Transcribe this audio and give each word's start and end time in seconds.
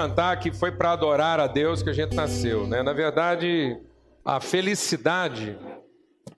Cantar 0.00 0.40
que 0.40 0.50
foi 0.50 0.72
para 0.72 0.92
adorar 0.92 1.38
a 1.38 1.46
Deus 1.46 1.82
que 1.82 1.90
a 1.90 1.92
gente 1.92 2.16
nasceu, 2.16 2.66
né? 2.66 2.82
Na 2.82 2.94
verdade, 2.94 3.78
a 4.24 4.40
felicidade 4.40 5.58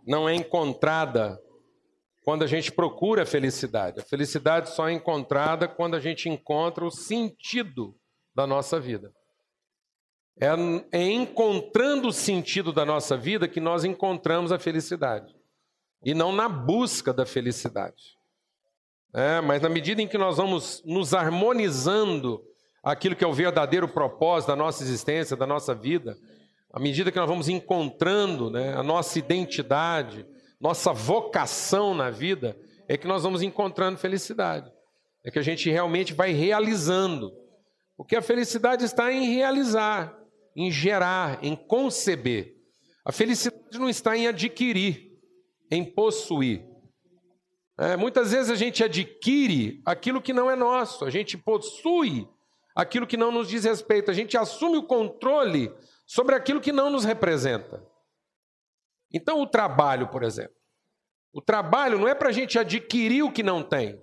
não 0.05 0.29
é 0.29 0.35
encontrada 0.35 1.41
quando 2.25 2.43
a 2.43 2.49
gente 2.49 2.73
procura 2.73 3.23
a 3.23 3.27
felicidade. 3.27 4.01
A 4.01 4.03
felicidade 4.03 4.71
só 4.71 4.89
é 4.89 4.93
encontrada 4.93 5.69
quando 5.69 5.95
a 5.95 6.01
gente 6.01 6.29
encontra 6.29 6.85
o 6.85 6.91
sentido 6.91 7.95
da 8.35 8.49
nossa 8.49 8.81
vida. 8.81 9.13
É, 10.41 10.49
é 10.91 11.13
encontrando 11.13 12.08
o 12.08 12.13
sentido 12.13 12.72
da 12.72 12.85
nossa 12.85 13.17
vida 13.17 13.47
que 13.47 13.61
nós 13.61 13.85
encontramos 13.85 14.50
a 14.50 14.58
felicidade. 14.58 15.36
E 16.05 16.14
não 16.14 16.33
na 16.33 16.49
busca 16.49 17.13
da 17.13 17.25
felicidade. 17.25 18.19
É, 19.14 19.41
mas 19.41 19.63
na 19.63 19.69
medida 19.69 20.03
em 20.03 20.08
que 20.08 20.19
nós 20.19 20.36
vamos 20.36 20.83
nos 20.85 21.14
harmonizando 21.14 22.43
aquilo 22.82 23.14
que 23.14 23.25
é 23.25 23.27
o 23.27 23.32
verdadeiro 23.32 23.86
propósito 23.86 24.49
da 24.49 24.57
nossa 24.57 24.82
existência, 24.82 25.36
da 25.36 25.46
nossa 25.46 25.75
vida, 25.75 26.17
à 26.72 26.81
medida 26.81 27.13
que 27.13 27.18
nós 27.18 27.29
vamos 27.29 27.49
encontrando 27.49 28.50
né, 28.50 28.75
a 28.75 28.82
nossa 28.82 29.18
identidade, 29.18 30.27
nossa 30.61 30.93
vocação 30.93 31.95
na 31.95 32.11
vida, 32.11 32.56
é 32.89 32.97
que 32.97 33.06
nós 33.06 33.22
vamos 33.22 33.42
encontrando 33.42 33.98
felicidade. 33.98 34.70
É 35.25 35.31
que 35.31 35.39
a 35.39 35.42
gente 35.42 35.70
realmente 35.70 36.12
vai 36.12 36.33
realizando. 36.33 37.31
Porque 37.97 38.17
a 38.17 38.22
felicidade 38.22 38.84
está 38.84 39.12
em 39.12 39.33
realizar, 39.33 40.17
em 40.56 40.70
gerar, 40.70 41.39
em 41.44 41.55
conceber. 41.55 42.56
A 43.05 43.12
felicidade 43.12 43.78
não 43.78 43.88
está 43.88 44.16
em 44.16 44.27
adquirir, 44.27 45.12
em 45.70 45.84
possuir. 45.84 46.64
É, 47.78 47.97
muitas 47.97 48.33
vezes 48.33 48.50
a 48.50 48.55
gente 48.55 48.83
adquire 48.83 49.80
aquilo 49.84 50.22
que 50.22 50.33
não 50.33 50.50
é 50.50 50.56
nosso, 50.56 51.05
a 51.05 51.10
gente 51.10 51.36
possui 51.36 52.28
aquilo 52.75 53.06
que 53.06 53.17
não 53.17 53.31
nos 53.31 53.48
diz 53.48 53.65
respeito, 53.65 54.11
a 54.11 54.15
gente 54.15 54.37
assume 54.37 54.77
o 54.77 54.87
controle 54.87 55.73
sobre 56.06 56.34
aquilo 56.34 56.61
que 56.61 56.73
não 56.73 56.91
nos 56.91 57.05
representa. 57.05 57.87
Então, 59.12 59.41
o 59.41 59.47
trabalho, 59.47 60.09
por 60.09 60.23
exemplo. 60.23 60.56
O 61.33 61.41
trabalho 61.41 61.98
não 61.98 62.09
é 62.09 62.15
para 62.15 62.28
a 62.28 62.33
gente 62.33 62.59
adquirir 62.59 63.23
o 63.23 63.33
que 63.33 63.43
não 63.43 63.62
tem. 63.62 64.03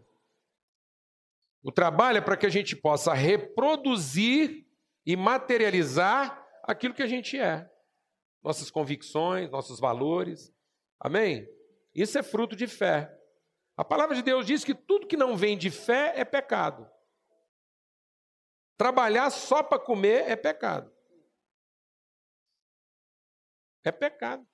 O 1.62 1.72
trabalho 1.72 2.20
é 2.20 2.22
para 2.22 2.38
que 2.38 2.46
a 2.46 2.50
gente 2.50 2.76
possa 2.76 3.14
reproduzir 3.14 4.66
e 5.06 5.16
materializar 5.16 6.46
aquilo 6.64 6.94
que 6.94 7.04
a 7.04 7.08
gente 7.08 7.38
é. 7.38 7.70
Nossas 8.42 8.72
convicções, 8.72 9.50
nossos 9.50 9.80
valores. 9.80 10.54
Amém? 11.00 11.48
Isso 11.94 12.18
é 12.18 12.24
fruto 12.24 12.56
de 12.56 12.68
fé. 12.68 13.14
A 13.76 13.84
palavra 13.84 14.16
de 14.16 14.22
Deus 14.22 14.46
diz 14.46 14.64
que 14.64 14.74
tudo 14.74 15.08
que 15.08 15.18
não 15.18 15.36
vem 15.36 15.58
de 15.58 15.70
fé 15.70 16.14
é 16.16 16.26
pecado. 16.26 16.90
Trabalhar 18.80 19.30
só 19.30 19.62
para 19.62 19.78
comer 19.78 20.24
é 20.30 20.38
pecado. 20.38 20.90
É 23.84 23.92
pecado. 23.92 24.48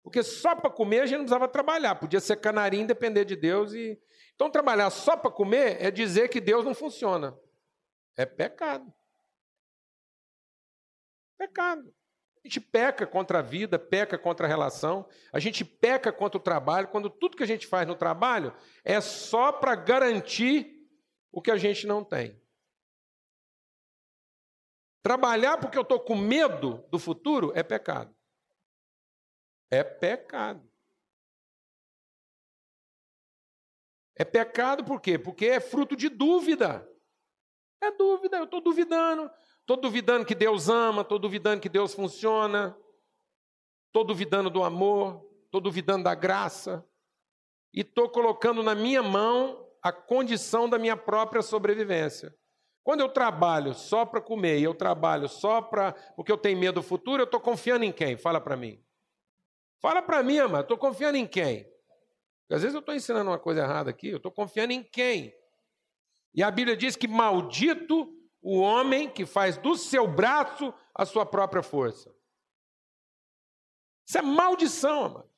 Porque 0.00 0.22
só 0.22 0.54
para 0.54 0.70
comer 0.70 1.00
a 1.00 1.06
gente 1.06 1.18
não 1.18 1.24
precisava 1.24 1.48
trabalhar, 1.48 1.96
podia 1.96 2.20
ser 2.20 2.36
canarinho, 2.36 2.86
depender 2.86 3.24
de 3.24 3.34
Deus. 3.34 3.74
e 3.74 4.00
Então, 4.36 4.48
trabalhar 4.48 4.90
só 4.90 5.16
para 5.16 5.28
comer 5.28 5.82
é 5.82 5.90
dizer 5.90 6.28
que 6.28 6.40
Deus 6.40 6.64
não 6.64 6.72
funciona. 6.72 7.36
É 8.16 8.24
pecado. 8.24 8.94
Pecado. 11.36 11.92
A 12.44 12.46
gente 12.46 12.60
peca 12.60 13.08
contra 13.08 13.40
a 13.40 13.42
vida, 13.42 13.76
peca 13.76 14.16
contra 14.16 14.46
a 14.46 14.48
relação, 14.48 15.08
a 15.32 15.40
gente 15.40 15.64
peca 15.64 16.12
contra 16.12 16.38
o 16.38 16.42
trabalho, 16.42 16.86
quando 16.86 17.10
tudo 17.10 17.36
que 17.36 17.42
a 17.42 17.46
gente 17.46 17.66
faz 17.66 17.88
no 17.88 17.96
trabalho 17.96 18.54
é 18.84 19.00
só 19.00 19.50
para 19.50 19.74
garantir 19.74 20.88
o 21.32 21.42
que 21.42 21.50
a 21.50 21.56
gente 21.56 21.88
não 21.88 22.04
tem. 22.04 22.43
Trabalhar 25.04 25.58
porque 25.58 25.76
eu 25.76 25.82
estou 25.82 26.00
com 26.00 26.16
medo 26.16 26.82
do 26.90 26.98
futuro 26.98 27.52
é 27.54 27.62
pecado. 27.62 28.16
É 29.70 29.84
pecado. 29.84 30.66
É 34.16 34.24
pecado 34.24 34.82
por 34.82 35.02
quê? 35.02 35.18
Porque 35.18 35.44
é 35.44 35.60
fruto 35.60 35.94
de 35.94 36.08
dúvida. 36.08 36.90
É 37.82 37.90
dúvida, 37.90 38.38
eu 38.38 38.44
estou 38.44 38.62
duvidando. 38.62 39.30
Estou 39.60 39.76
duvidando 39.76 40.24
que 40.24 40.34
Deus 40.34 40.70
ama, 40.70 41.02
estou 41.02 41.18
duvidando 41.18 41.60
que 41.60 41.68
Deus 41.68 41.92
funciona, 41.92 42.74
estou 43.88 44.04
duvidando 44.04 44.48
do 44.48 44.64
amor, 44.64 45.22
estou 45.44 45.60
duvidando 45.60 46.04
da 46.04 46.14
graça. 46.14 46.82
E 47.74 47.82
estou 47.82 48.08
colocando 48.08 48.62
na 48.62 48.74
minha 48.74 49.02
mão 49.02 49.68
a 49.82 49.92
condição 49.92 50.66
da 50.66 50.78
minha 50.78 50.96
própria 50.96 51.42
sobrevivência. 51.42 52.34
Quando 52.84 53.00
eu 53.00 53.08
trabalho 53.08 53.74
só 53.74 54.04
para 54.04 54.20
comer 54.20 54.58
e 54.58 54.62
eu 54.62 54.74
trabalho 54.74 55.26
só 55.26 55.62
para 55.62 55.94
porque 56.14 56.30
eu 56.30 56.36
tenho 56.36 56.58
medo 56.58 56.74
do 56.74 56.82
futuro, 56.82 57.22
eu 57.22 57.24
estou 57.24 57.40
confiando 57.40 57.82
em 57.82 57.90
quem? 57.90 58.18
Fala 58.18 58.38
para 58.38 58.58
mim. 58.58 58.78
Fala 59.80 60.02
para 60.02 60.22
mim, 60.22 60.38
amado, 60.38 60.64
estou 60.64 60.76
confiando 60.76 61.16
em 61.16 61.26
quem? 61.26 61.64
Porque 61.64 62.54
às 62.54 62.60
vezes 62.60 62.74
eu 62.74 62.80
estou 62.80 62.94
ensinando 62.94 63.30
uma 63.30 63.38
coisa 63.38 63.62
errada 63.62 63.88
aqui, 63.88 64.08
eu 64.08 64.18
estou 64.18 64.30
confiando 64.30 64.74
em 64.74 64.82
quem? 64.82 65.34
E 66.34 66.42
a 66.42 66.50
Bíblia 66.50 66.76
diz 66.76 66.94
que 66.94 67.08
maldito 67.08 68.12
o 68.42 68.58
homem 68.58 69.08
que 69.08 69.24
faz 69.24 69.56
do 69.56 69.76
seu 69.76 70.06
braço 70.06 70.72
a 70.94 71.06
sua 71.06 71.24
própria 71.24 71.62
força. 71.62 72.14
Isso 74.06 74.18
é 74.18 74.22
maldição, 74.22 75.04
amado. 75.04 75.30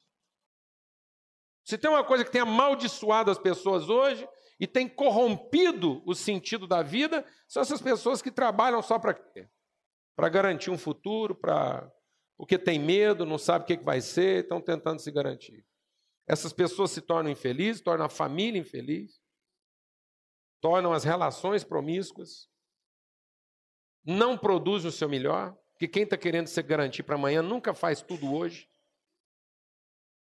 Se 1.64 1.78
tem 1.78 1.88
uma 1.88 2.02
coisa 2.02 2.24
que 2.24 2.30
tem 2.30 2.40
amaldiçoado 2.40 3.30
as 3.30 3.38
pessoas 3.38 3.88
hoje, 3.88 4.28
e 4.58 4.66
tem 4.66 4.88
corrompido 4.88 6.02
o 6.06 6.14
sentido 6.14 6.66
da 6.66 6.82
vida 6.82 7.26
são 7.46 7.60
essas 7.60 7.80
pessoas 7.80 8.22
que 8.22 8.30
trabalham 8.30 8.82
só 8.82 8.98
para 8.98 9.14
quê? 9.14 9.48
Para 10.14 10.28
garantir 10.28 10.70
um 10.70 10.78
futuro, 10.78 11.34
para 11.34 11.92
porque 12.38 12.58
tem 12.58 12.78
medo, 12.78 13.24
não 13.24 13.38
sabe 13.38 13.64
o 13.64 13.66
que 13.66 13.82
vai 13.82 14.00
ser, 14.00 14.42
estão 14.42 14.60
tentando 14.60 15.00
se 15.00 15.10
garantir. 15.10 15.66
Essas 16.26 16.52
pessoas 16.52 16.90
se 16.90 17.00
tornam 17.00 17.32
infelizes, 17.32 17.80
tornam 17.80 18.04
a 18.04 18.10
família 18.10 18.60
infeliz, 18.60 19.18
tornam 20.60 20.92
as 20.92 21.02
relações 21.02 21.64
promíscuas, 21.64 22.50
não 24.04 24.36
produzem 24.36 24.88
o 24.88 24.92
seu 24.92 25.08
melhor, 25.08 25.56
porque 25.72 25.88
quem 25.88 26.02
está 26.02 26.16
querendo 26.16 26.46
se 26.46 26.62
garantir 26.62 27.04
para 27.04 27.14
amanhã 27.14 27.40
nunca 27.40 27.72
faz 27.72 28.02
tudo 28.02 28.30
hoje, 28.34 28.68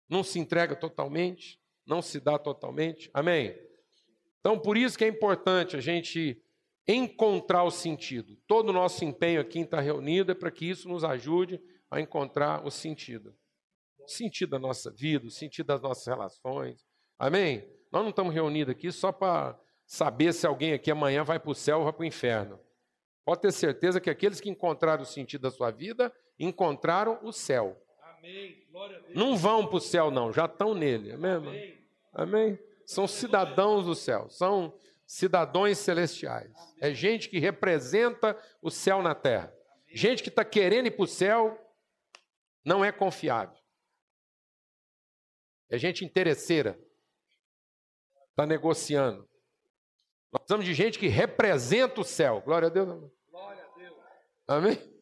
não 0.08 0.24
se 0.24 0.38
entrega 0.38 0.76
totalmente, 0.76 1.60
não 1.86 2.02
se 2.02 2.20
dá 2.20 2.38
totalmente. 2.38 3.10
Amém? 3.14 3.56
Então, 4.46 4.60
por 4.60 4.78
isso 4.78 4.96
que 4.96 5.04
é 5.04 5.08
importante 5.08 5.76
a 5.76 5.82
gente 5.82 6.40
encontrar 6.88 7.64
o 7.64 7.72
sentido. 7.72 8.38
Todo 8.46 8.70
o 8.70 8.74
nosso 8.74 9.04
empenho 9.04 9.42
aqui 9.42 9.58
em 9.58 9.64
estar 9.64 9.82
reunido 9.82 10.32
é 10.32 10.36
para 10.36 10.52
que 10.52 10.70
isso 10.70 10.88
nos 10.88 11.04
ajude 11.04 11.60
a 11.90 12.00
encontrar 12.00 12.64
o 12.64 12.70
sentido. 12.70 13.36
O 14.00 14.08
sentido 14.08 14.52
da 14.52 14.60
nossa 14.60 14.92
vida, 14.92 15.26
o 15.26 15.32
sentido 15.32 15.66
das 15.66 15.82
nossas 15.82 16.06
relações. 16.06 16.86
Amém? 17.18 17.68
Nós 17.92 18.04
não 18.04 18.12
estamos 18.12 18.36
reunidos 18.36 18.72
aqui 18.72 18.92
só 18.92 19.12
para 19.12 19.60
saber 19.84 20.32
se 20.32 20.46
alguém 20.46 20.74
aqui 20.74 20.92
amanhã 20.92 21.24
vai 21.24 21.40
para 21.40 21.50
o 21.50 21.56
céu 21.56 21.80
ou 21.80 21.86
vai 21.86 21.94
para 21.94 22.04
o 22.04 22.06
inferno. 22.06 22.60
Pode 23.26 23.42
ter 23.42 23.52
certeza 23.52 24.00
que 24.00 24.12
aqueles 24.12 24.40
que 24.40 24.52
encontraram 24.52 25.02
o 25.02 25.08
sentido 25.08 25.42
da 25.42 25.50
sua 25.50 25.72
vida 25.72 26.14
encontraram 26.38 27.18
o 27.24 27.34
céu. 27.34 27.76
Amém. 28.16 28.64
Não 29.16 29.36
vão 29.36 29.66
para 29.66 29.78
o 29.78 29.82
céu, 29.82 30.12
não, 30.12 30.32
já 30.32 30.46
estão 30.46 30.76
nele. 30.76 31.14
Amém? 31.14 31.32
Amém. 31.32 31.78
Amém? 32.14 32.60
São 32.86 33.08
cidadãos 33.08 33.86
do 33.86 33.96
céu, 33.96 34.30
são 34.30 34.78
cidadãos 35.06 35.78
celestiais. 35.78 36.52
É 36.80 36.94
gente 36.94 37.30
que 37.30 37.40
representa 37.40 38.38
o 38.62 38.70
céu 38.70 39.02
na 39.02 39.14
terra. 39.14 39.54
Gente 39.88 40.24
que 40.24 40.30
está 40.30 40.44
querendo 40.44 40.88
ir 40.88 40.92
para 40.92 41.04
o 41.04 41.08
céu 41.08 41.60
não 42.64 42.84
é 42.84 42.92
confiável. 42.92 43.58
É 45.70 45.78
gente 45.78 46.04
interesseira. 46.04 46.80
Está 48.32 48.46
negociando. 48.46 49.30
Nós 50.32 50.42
precisamos 50.42 50.66
de 50.66 50.74
gente 50.74 51.00
que 51.00 51.08
representa 51.08 52.02
o 52.02 52.04
céu. 52.04 52.42
Glória 52.42 52.68
a 52.68 52.70
Deus. 52.70 52.88
Glória 53.30 53.64
a 53.64 53.78
Deus. 53.78 53.98
Amém? 54.48 54.96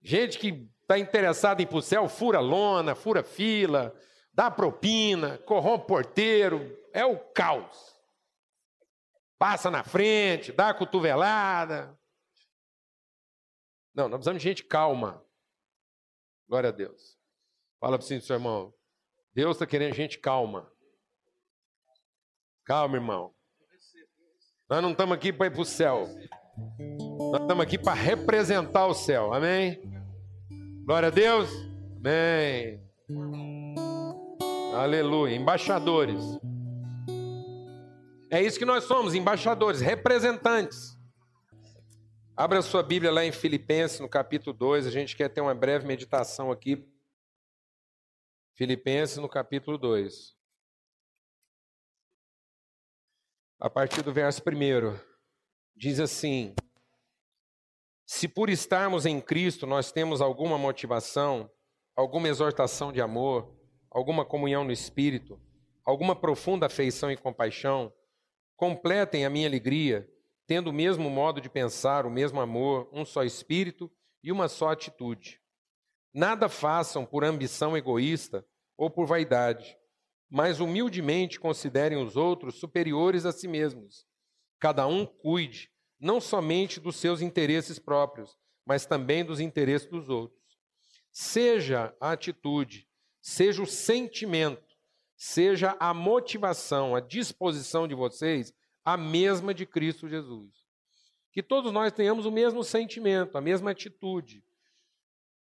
Gente 0.00 0.38
que 0.38 0.70
está 0.80 0.98
interessada 0.98 1.60
em 1.60 1.64
ir 1.64 1.68
para 1.68 1.76
o 1.76 1.82
céu, 1.82 2.08
fura 2.08 2.40
lona, 2.40 2.94
fura 2.94 3.22
fila, 3.22 3.94
dá 4.38 4.48
propina, 4.48 5.36
corrompe 5.38 5.88
porteiro, 5.88 6.78
é 6.92 7.04
o 7.04 7.18
caos. 7.18 7.98
Passa 9.36 9.68
na 9.68 9.82
frente, 9.82 10.52
dá 10.52 10.68
a 10.68 10.74
cotovelada. 10.74 11.98
Não, 13.92 14.08
nós 14.08 14.18
precisamos 14.18 14.40
de 14.40 14.48
gente 14.48 14.62
calma. 14.62 15.20
Glória 16.48 16.68
a 16.68 16.72
Deus. 16.72 17.18
Fala 17.80 17.98
para 17.98 18.04
o 18.04 18.20
seu 18.20 18.36
irmão. 18.36 18.72
Deus 19.34 19.56
está 19.56 19.66
querendo 19.66 19.96
gente 19.96 20.20
calma. 20.20 20.72
Calma, 22.64 22.96
irmão. 22.96 23.34
Nós 24.70 24.80
não 24.80 24.92
estamos 24.92 25.16
aqui 25.16 25.32
para 25.32 25.48
ir 25.48 25.50
para 25.50 25.62
o 25.62 25.64
céu. 25.64 26.06
Nós 27.32 27.40
estamos 27.40 27.64
aqui 27.64 27.76
para 27.76 27.94
representar 27.94 28.86
o 28.86 28.94
céu. 28.94 29.34
Amém? 29.34 29.82
Glória 30.84 31.08
a 31.08 31.10
Deus. 31.10 31.50
Amém. 31.96 32.80
Aleluia. 34.74 35.34
Embaixadores. 35.34 36.22
É 38.30 38.42
isso 38.42 38.58
que 38.58 38.64
nós 38.64 38.84
somos, 38.84 39.14
embaixadores, 39.14 39.80
representantes. 39.80 40.96
Abra 42.36 42.60
sua 42.60 42.82
Bíblia 42.82 43.10
lá 43.10 43.24
em 43.24 43.32
Filipenses, 43.32 43.98
no 43.98 44.08
capítulo 44.08 44.56
2. 44.56 44.86
A 44.86 44.90
gente 44.90 45.16
quer 45.16 45.28
ter 45.28 45.40
uma 45.40 45.54
breve 45.54 45.86
meditação 45.86 46.52
aqui. 46.52 46.86
Filipenses, 48.54 49.16
no 49.16 49.28
capítulo 49.28 49.78
2. 49.78 50.36
A 53.58 53.70
partir 53.70 54.02
do 54.02 54.12
verso 54.12 54.42
1. 54.42 55.00
Diz 55.74 55.98
assim: 55.98 56.54
Se 58.06 58.28
por 58.28 58.50
estarmos 58.50 59.06
em 59.06 59.20
Cristo 59.20 59.66
nós 59.66 59.90
temos 59.90 60.20
alguma 60.20 60.58
motivação, 60.58 61.50
alguma 61.96 62.28
exortação 62.28 62.92
de 62.92 63.00
amor, 63.00 63.57
alguma 63.98 64.24
comunhão 64.24 64.64
no 64.64 64.72
Espírito, 64.72 65.40
alguma 65.84 66.14
profunda 66.14 66.66
afeição 66.66 67.10
e 67.10 67.16
compaixão, 67.16 67.92
completem 68.56 69.24
a 69.24 69.30
minha 69.30 69.48
alegria 69.48 70.08
tendo 70.46 70.70
o 70.70 70.72
mesmo 70.72 71.10
modo 71.10 71.42
de 71.42 71.50
pensar, 71.50 72.06
o 72.06 72.10
mesmo 72.10 72.40
amor, 72.40 72.88
um 72.90 73.04
só 73.04 73.22
espírito 73.22 73.92
e 74.24 74.32
uma 74.32 74.48
só 74.48 74.70
atitude. 74.70 75.42
Nada 76.14 76.48
façam 76.48 77.04
por 77.04 77.22
ambição 77.22 77.76
egoísta 77.76 78.46
ou 78.74 78.88
por 78.88 79.04
vaidade, 79.04 79.76
mas 80.30 80.58
humildemente 80.58 81.38
considerem 81.38 82.02
os 82.02 82.16
outros 82.16 82.54
superiores 82.54 83.26
a 83.26 83.32
si 83.32 83.46
mesmos. 83.46 84.06
Cada 84.58 84.86
um 84.86 85.04
cuide 85.04 85.70
não 86.00 86.18
somente 86.18 86.80
dos 86.80 86.96
seus 86.96 87.20
interesses 87.20 87.78
próprios, 87.78 88.38
mas 88.64 88.86
também 88.86 89.22
dos 89.22 89.40
interesses 89.40 89.86
dos 89.86 90.08
outros. 90.08 90.40
Seja 91.12 91.94
a 92.00 92.12
atitude, 92.12 92.87
seja 93.28 93.62
o 93.62 93.66
sentimento, 93.66 94.74
seja 95.14 95.76
a 95.78 95.92
motivação, 95.92 96.96
a 96.96 97.00
disposição 97.00 97.86
de 97.86 97.94
vocês 97.94 98.54
a 98.82 98.96
mesma 98.96 99.52
de 99.52 99.66
Cristo 99.66 100.08
Jesus. 100.08 100.50
Que 101.30 101.42
todos 101.42 101.70
nós 101.70 101.92
tenhamos 101.92 102.24
o 102.24 102.32
mesmo 102.32 102.64
sentimento, 102.64 103.36
a 103.36 103.40
mesma 103.42 103.72
atitude, 103.72 104.42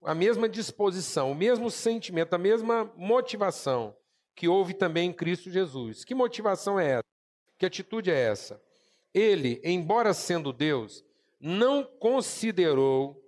a 0.03 0.17
mesma 0.17 0.49
disposição, 0.49 1.31
o 1.31 1.35
mesmo 1.35 1.71
sentimento, 1.71 2.35
a 2.35 2.38
mesma 2.38 2.93
motivação 2.97 3.97
que 4.35 4.49
houve 4.49 4.75
também 4.75 5.11
em 5.11 5.12
Cristo 5.12 5.49
Jesus. 5.49 6.05
Que 6.05 6.15
motivação 6.15 6.81
é 6.81 6.94
essa? 6.94 7.05
Que 7.56 7.67
atitude 7.67 8.11
é 8.11 8.19
essa? 8.19 8.61
Ele, 9.15 9.61
embora 9.62 10.12
sendo 10.12 10.53
Deus, 10.53 11.05
não 11.39 11.85
considerou 11.85 13.23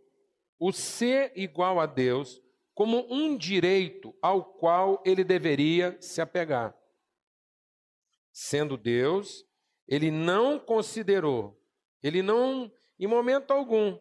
o 0.58 0.72
ser 0.72 1.32
igual 1.36 1.78
a 1.78 1.86
Deus 1.86 2.42
como 2.78 3.12
um 3.12 3.36
direito 3.36 4.14
ao 4.22 4.44
qual 4.44 5.02
ele 5.04 5.24
deveria 5.24 5.96
se 6.00 6.20
apegar. 6.20 6.72
Sendo 8.32 8.76
Deus, 8.76 9.44
ele 9.88 10.12
não 10.12 10.60
considerou, 10.60 11.60
ele 12.00 12.22
não, 12.22 12.70
em 12.96 13.08
momento 13.08 13.50
algum, 13.50 13.98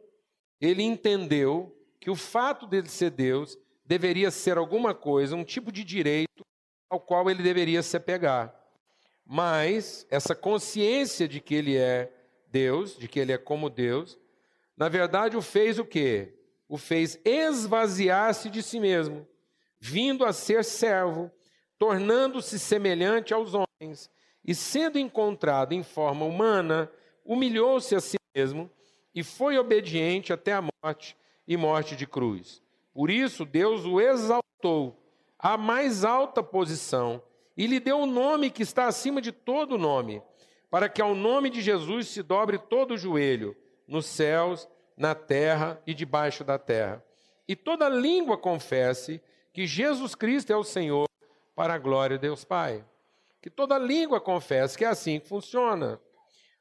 ele 0.61 0.83
entendeu 0.83 1.75
que 1.99 2.11
o 2.11 2.15
fato 2.15 2.67
dele 2.67 2.87
ser 2.87 3.09
Deus 3.09 3.57
deveria 3.83 4.29
ser 4.29 4.59
alguma 4.59 4.93
coisa, 4.93 5.35
um 5.35 5.43
tipo 5.43 5.71
de 5.71 5.83
direito 5.83 6.45
ao 6.87 6.99
qual 6.99 7.31
ele 7.31 7.41
deveria 7.41 7.81
se 7.81 7.97
apegar. 7.97 8.53
Mas 9.25 10.05
essa 10.11 10.35
consciência 10.35 11.27
de 11.27 11.41
que 11.41 11.55
ele 11.55 11.75
é 11.75 12.13
Deus, 12.45 12.95
de 12.95 13.07
que 13.07 13.19
ele 13.19 13.31
é 13.31 13.39
como 13.39 13.71
Deus, 13.71 14.19
na 14.77 14.87
verdade 14.87 15.35
o 15.35 15.41
fez 15.41 15.79
o 15.79 15.83
quê? 15.83 16.36
O 16.67 16.77
fez 16.77 17.19
esvaziar-se 17.23 18.49
de 18.49 18.61
si 18.61 18.79
mesmo, 18.79 19.27
vindo 19.79 20.25
a 20.25 20.33
ser 20.33 20.65
servo, 20.65 21.31
tornando-se 21.77 22.59
semelhante 22.59 23.33
aos 23.33 23.53
homens 23.53 24.09
e, 24.43 24.53
sendo 24.55 24.97
encontrado 24.97 25.73
em 25.73 25.83
forma 25.83 26.25
humana, 26.25 26.91
humilhou-se 27.23 27.95
a 27.95 27.99
si 27.99 28.17
mesmo 28.35 28.69
e 29.13 29.23
foi 29.23 29.57
obediente 29.57 30.33
até 30.33 30.53
a 30.53 30.63
morte 30.83 31.15
e 31.47 31.55
morte 31.55 31.95
de 31.95 32.05
cruz. 32.05 32.61
Por 32.93 33.09
isso, 33.09 33.45
Deus 33.45 33.85
o 33.85 34.01
exaltou 34.01 34.97
à 35.37 35.57
mais 35.57 36.03
alta 36.03 36.41
posição 36.41 37.21
e 37.55 37.67
lhe 37.67 37.79
deu 37.79 37.99
o 37.99 38.03
um 38.03 38.05
nome 38.05 38.49
que 38.49 38.63
está 38.63 38.87
acima 38.87 39.21
de 39.21 39.31
todo 39.31 39.77
nome, 39.77 40.21
para 40.69 40.89
que 40.89 41.01
ao 41.01 41.15
nome 41.15 41.49
de 41.49 41.61
Jesus 41.61 42.07
se 42.07 42.21
dobre 42.21 42.57
todo 42.57 42.93
o 42.93 42.97
joelho, 42.97 43.55
nos 43.87 44.05
céus, 44.05 44.67
na 44.97 45.13
terra 45.13 45.81
e 45.85 45.93
debaixo 45.93 46.43
da 46.43 46.57
terra. 46.57 47.03
E 47.47 47.55
toda 47.55 47.87
língua 47.87 48.37
confesse 48.37 49.21
que 49.53 49.65
Jesus 49.65 50.15
Cristo 50.15 50.51
é 50.51 50.57
o 50.57 50.63
Senhor, 50.63 51.07
para 51.55 51.75
a 51.75 51.77
glória 51.77 52.17
de 52.17 52.23
Deus 52.23 52.43
Pai 52.43 52.83
que 53.47 53.49
toda 53.49 53.77
língua 53.77 54.19
confesse 54.19 54.77
que 54.77 54.83
é 54.83 54.89
assim 54.89 55.21
que 55.21 55.27
funciona. 55.29 56.01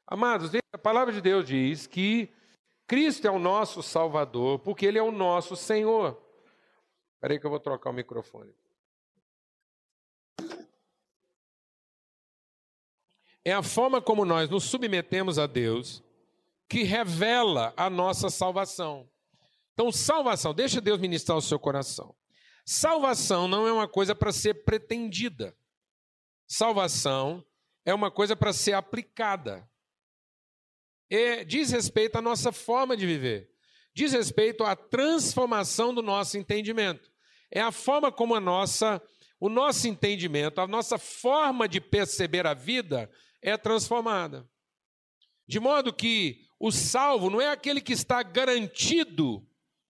Amados, 0.05 0.51
a 0.71 0.77
palavra 0.77 1.13
de 1.13 1.19
Deus 1.19 1.45
diz 1.45 1.85
que 1.85 2.29
Cristo 2.87 3.27
é 3.27 3.29
o 3.29 3.37
nosso 3.37 3.83
Salvador, 3.83 4.59
porque 4.59 4.85
Ele 4.85 4.97
é 4.97 5.03
o 5.03 5.11
nosso 5.11 5.57
Senhor. 5.57 6.17
Espera 7.15 7.33
aí 7.33 7.39
que 7.41 7.45
eu 7.45 7.49
vou 7.49 7.59
trocar 7.59 7.89
o 7.89 7.93
microfone. 7.93 8.53
É 13.43 13.51
a 13.51 13.61
forma 13.61 14.01
como 14.01 14.23
nós 14.23 14.49
nos 14.49 14.63
submetemos 14.63 15.37
a 15.37 15.45
Deus 15.45 16.01
que 16.67 16.83
revela 16.83 17.73
a 17.77 17.89
nossa 17.89 18.29
salvação. 18.29 19.09
Então, 19.73 19.91
salvação, 19.91 20.53
deixa 20.53 20.81
Deus 20.81 20.99
ministrar 20.99 21.37
o 21.37 21.41
seu 21.41 21.59
coração. 21.59 22.15
Salvação 22.65 23.47
não 23.47 23.67
é 23.67 23.71
uma 23.71 23.87
coisa 23.87 24.13
para 24.13 24.31
ser 24.31 24.65
pretendida. 24.65 25.55
Salvação 26.47 27.45
é 27.85 27.93
uma 27.93 28.11
coisa 28.11 28.35
para 28.35 28.51
ser 28.51 28.73
aplicada. 28.73 29.69
E 31.09 31.45
diz 31.45 31.71
respeito 31.71 32.17
à 32.17 32.21
nossa 32.21 32.51
forma 32.51 32.97
de 32.97 33.05
viver. 33.05 33.49
Diz 33.93 34.11
respeito 34.11 34.63
à 34.63 34.75
transformação 34.75 35.93
do 35.93 36.01
nosso 36.01 36.37
entendimento. 36.37 37.09
É 37.49 37.61
a 37.61 37.71
forma 37.71 38.11
como 38.11 38.35
a 38.35 38.39
nossa, 38.39 39.01
o 39.39 39.47
nosso 39.47 39.87
entendimento, 39.87 40.59
a 40.59 40.67
nossa 40.67 40.97
forma 40.97 41.67
de 41.67 41.79
perceber 41.79 42.45
a 42.45 42.53
vida 42.53 43.09
é 43.41 43.55
transformada. 43.55 44.49
De 45.47 45.59
modo 45.59 45.93
que 45.93 46.46
o 46.59 46.71
salvo 46.71 47.29
não 47.29 47.39
é 47.39 47.49
aquele 47.49 47.81
que 47.81 47.93
está 47.93 48.23
garantido 48.23 49.45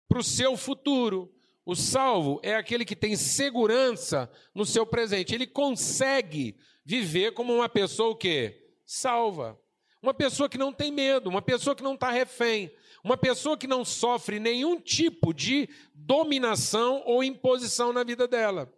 para 0.09 0.19
o 0.19 0.25
seu 0.25 0.57
futuro, 0.57 1.33
o 1.65 1.75
salvo 1.75 2.41
é 2.43 2.55
aquele 2.55 2.85
que 2.85 2.97
tem 2.97 3.17
segurança 3.17 4.31
no 4.55 4.67
seu 4.67 4.85
presente. 4.85 5.35
Ele 5.35 5.47
consegue 5.47 6.57
viver 6.85 7.33
como 7.33 7.55
uma 7.55 7.69
pessoa 7.69 8.11
o 8.11 8.17
quê? 8.17 8.73
Salva. 8.85 9.59
Uma 10.03 10.15
pessoa 10.15 10.49
que 10.49 10.59
não 10.59 10.73
tem 10.73 10.91
medo, 10.91 11.29
uma 11.29 11.43
pessoa 11.43 11.77
que 11.77 11.83
não 11.83 11.95
está 11.95 12.11
refém, 12.11 12.75
uma 13.05 13.17
pessoa 13.17 13.57
que 13.57 13.67
não 13.67 13.85
sofre 13.85 14.41
nenhum 14.41 14.81
tipo 14.81 15.33
de 15.33 15.69
dominação 15.95 17.03
ou 17.07 17.23
imposição 17.23 17.93
na 17.93 18.03
vida 18.03 18.27
dela. 18.27 18.73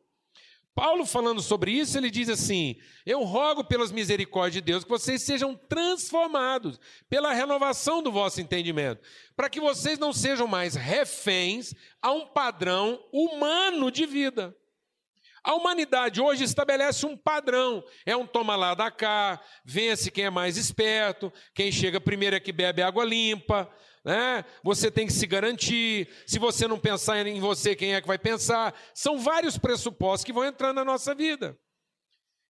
Paulo, 0.74 1.04
falando 1.04 1.42
sobre 1.42 1.70
isso, 1.70 1.98
ele 1.98 2.10
diz 2.10 2.28
assim: 2.30 2.76
Eu 3.04 3.22
rogo 3.24 3.62
pelas 3.62 3.92
misericórdias 3.92 4.54
de 4.54 4.60
Deus 4.62 4.84
que 4.84 4.90
vocês 4.90 5.22
sejam 5.22 5.54
transformados 5.54 6.80
pela 7.10 7.32
renovação 7.32 8.02
do 8.02 8.10
vosso 8.10 8.40
entendimento, 8.40 9.02
para 9.36 9.50
que 9.50 9.60
vocês 9.60 9.98
não 9.98 10.12
sejam 10.12 10.46
mais 10.46 10.74
reféns 10.74 11.74
a 12.00 12.10
um 12.10 12.26
padrão 12.26 13.04
humano 13.12 13.90
de 13.90 14.06
vida. 14.06 14.56
A 15.44 15.54
humanidade 15.54 16.20
hoje 16.20 16.44
estabelece 16.44 17.04
um 17.04 17.16
padrão: 17.16 17.84
é 18.06 18.16
um 18.16 18.26
toma 18.26 18.56
lá 18.56 18.74
da 18.74 18.90
cá, 18.90 19.40
vence 19.64 20.10
quem 20.10 20.24
é 20.24 20.30
mais 20.30 20.56
esperto, 20.56 21.30
quem 21.54 21.70
chega 21.70 22.00
primeiro 22.00 22.36
é 22.36 22.40
que 22.40 22.52
bebe 22.52 22.80
água 22.80 23.04
limpa, 23.04 23.68
né? 24.04 24.44
Você 24.62 24.90
tem 24.90 25.06
que 25.06 25.12
se 25.12 25.26
garantir. 25.26 26.08
Se 26.26 26.38
você 26.38 26.66
não 26.66 26.78
pensar 26.78 27.24
em 27.26 27.40
você, 27.40 27.74
quem 27.74 27.94
é 27.94 28.00
que 28.00 28.06
vai 28.06 28.18
pensar? 28.18 28.74
São 28.94 29.18
vários 29.18 29.56
pressupostos 29.56 30.24
que 30.24 30.32
vão 30.32 30.44
entrando 30.44 30.76
na 30.76 30.84
nossa 30.84 31.14
vida. 31.14 31.58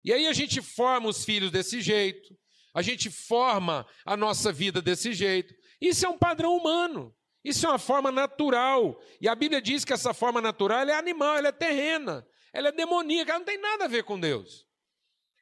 E 0.03 0.11
aí 0.11 0.27
a 0.27 0.33
gente 0.33 0.61
forma 0.61 1.07
os 1.07 1.23
filhos 1.23 1.51
desse 1.51 1.79
jeito, 1.79 2.35
a 2.75 2.81
gente 2.81 3.09
forma 3.09 3.87
a 4.05 4.17
nossa 4.17 4.51
vida 4.51 4.81
desse 4.81 5.13
jeito. 5.13 5.53
Isso 5.79 6.05
é 6.05 6.09
um 6.09 6.17
padrão 6.17 6.57
humano. 6.57 7.15
Isso 7.43 7.65
é 7.65 7.69
uma 7.69 7.79
forma 7.79 8.11
natural. 8.11 8.99
E 9.19 9.27
a 9.27 9.35
Bíblia 9.35 9.61
diz 9.61 9.83
que 9.83 9.93
essa 9.93 10.13
forma 10.13 10.41
natural 10.41 10.87
é 10.87 10.93
animal, 10.93 11.37
ela 11.37 11.49
é 11.49 11.51
terrena, 11.51 12.25
ela 12.53 12.69
é 12.69 12.71
demoníaca, 12.71 13.31
ela 13.31 13.39
não 13.39 13.45
tem 13.45 13.59
nada 13.59 13.85
a 13.85 13.87
ver 13.87 14.03
com 14.03 14.19
Deus. 14.19 14.65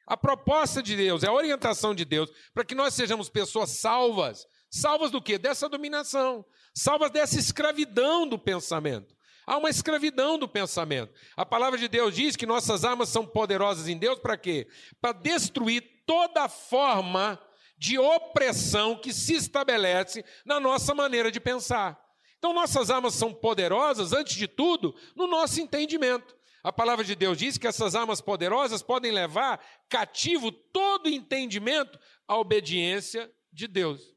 A 0.06 0.16
proposta 0.16 0.82
de 0.82 0.96
Deus, 0.96 1.22
a 1.22 1.32
orientação 1.32 1.94
de 1.94 2.04
Deus, 2.04 2.30
para 2.52 2.64
que 2.64 2.74
nós 2.74 2.92
sejamos 2.92 3.28
pessoas 3.28 3.70
salvas, 3.70 4.44
Salvas 4.74 5.10
do 5.10 5.20
quê? 5.20 5.36
Dessa 5.36 5.68
dominação. 5.68 6.42
Salvas 6.74 7.10
dessa 7.10 7.38
escravidão 7.38 8.26
do 8.26 8.38
pensamento. 8.38 9.14
Há 9.46 9.58
uma 9.58 9.68
escravidão 9.68 10.38
do 10.38 10.48
pensamento. 10.48 11.12
A 11.36 11.44
palavra 11.44 11.78
de 11.78 11.88
Deus 11.88 12.14
diz 12.14 12.36
que 12.36 12.46
nossas 12.46 12.82
armas 12.82 13.10
são 13.10 13.26
poderosas 13.26 13.86
em 13.86 13.98
Deus 13.98 14.18
para 14.18 14.38
quê? 14.38 14.66
Para 14.98 15.12
destruir 15.12 15.82
toda 16.06 16.48
forma 16.48 17.38
de 17.76 17.98
opressão 17.98 18.96
que 18.96 19.12
se 19.12 19.34
estabelece 19.34 20.24
na 20.42 20.58
nossa 20.58 20.94
maneira 20.94 21.30
de 21.30 21.38
pensar. 21.38 22.00
Então, 22.38 22.54
nossas 22.54 22.90
armas 22.90 23.14
são 23.14 23.32
poderosas, 23.34 24.14
antes 24.14 24.36
de 24.36 24.48
tudo, 24.48 24.94
no 25.14 25.26
nosso 25.26 25.60
entendimento. 25.60 26.34
A 26.64 26.72
palavra 26.72 27.04
de 27.04 27.14
Deus 27.14 27.36
diz 27.36 27.58
que 27.58 27.66
essas 27.66 27.94
armas 27.94 28.22
poderosas 28.22 28.82
podem 28.82 29.12
levar 29.12 29.62
cativo 29.88 30.50
todo 30.50 31.10
entendimento 31.10 31.98
à 32.26 32.38
obediência 32.38 33.30
de 33.52 33.66
Deus. 33.66 34.11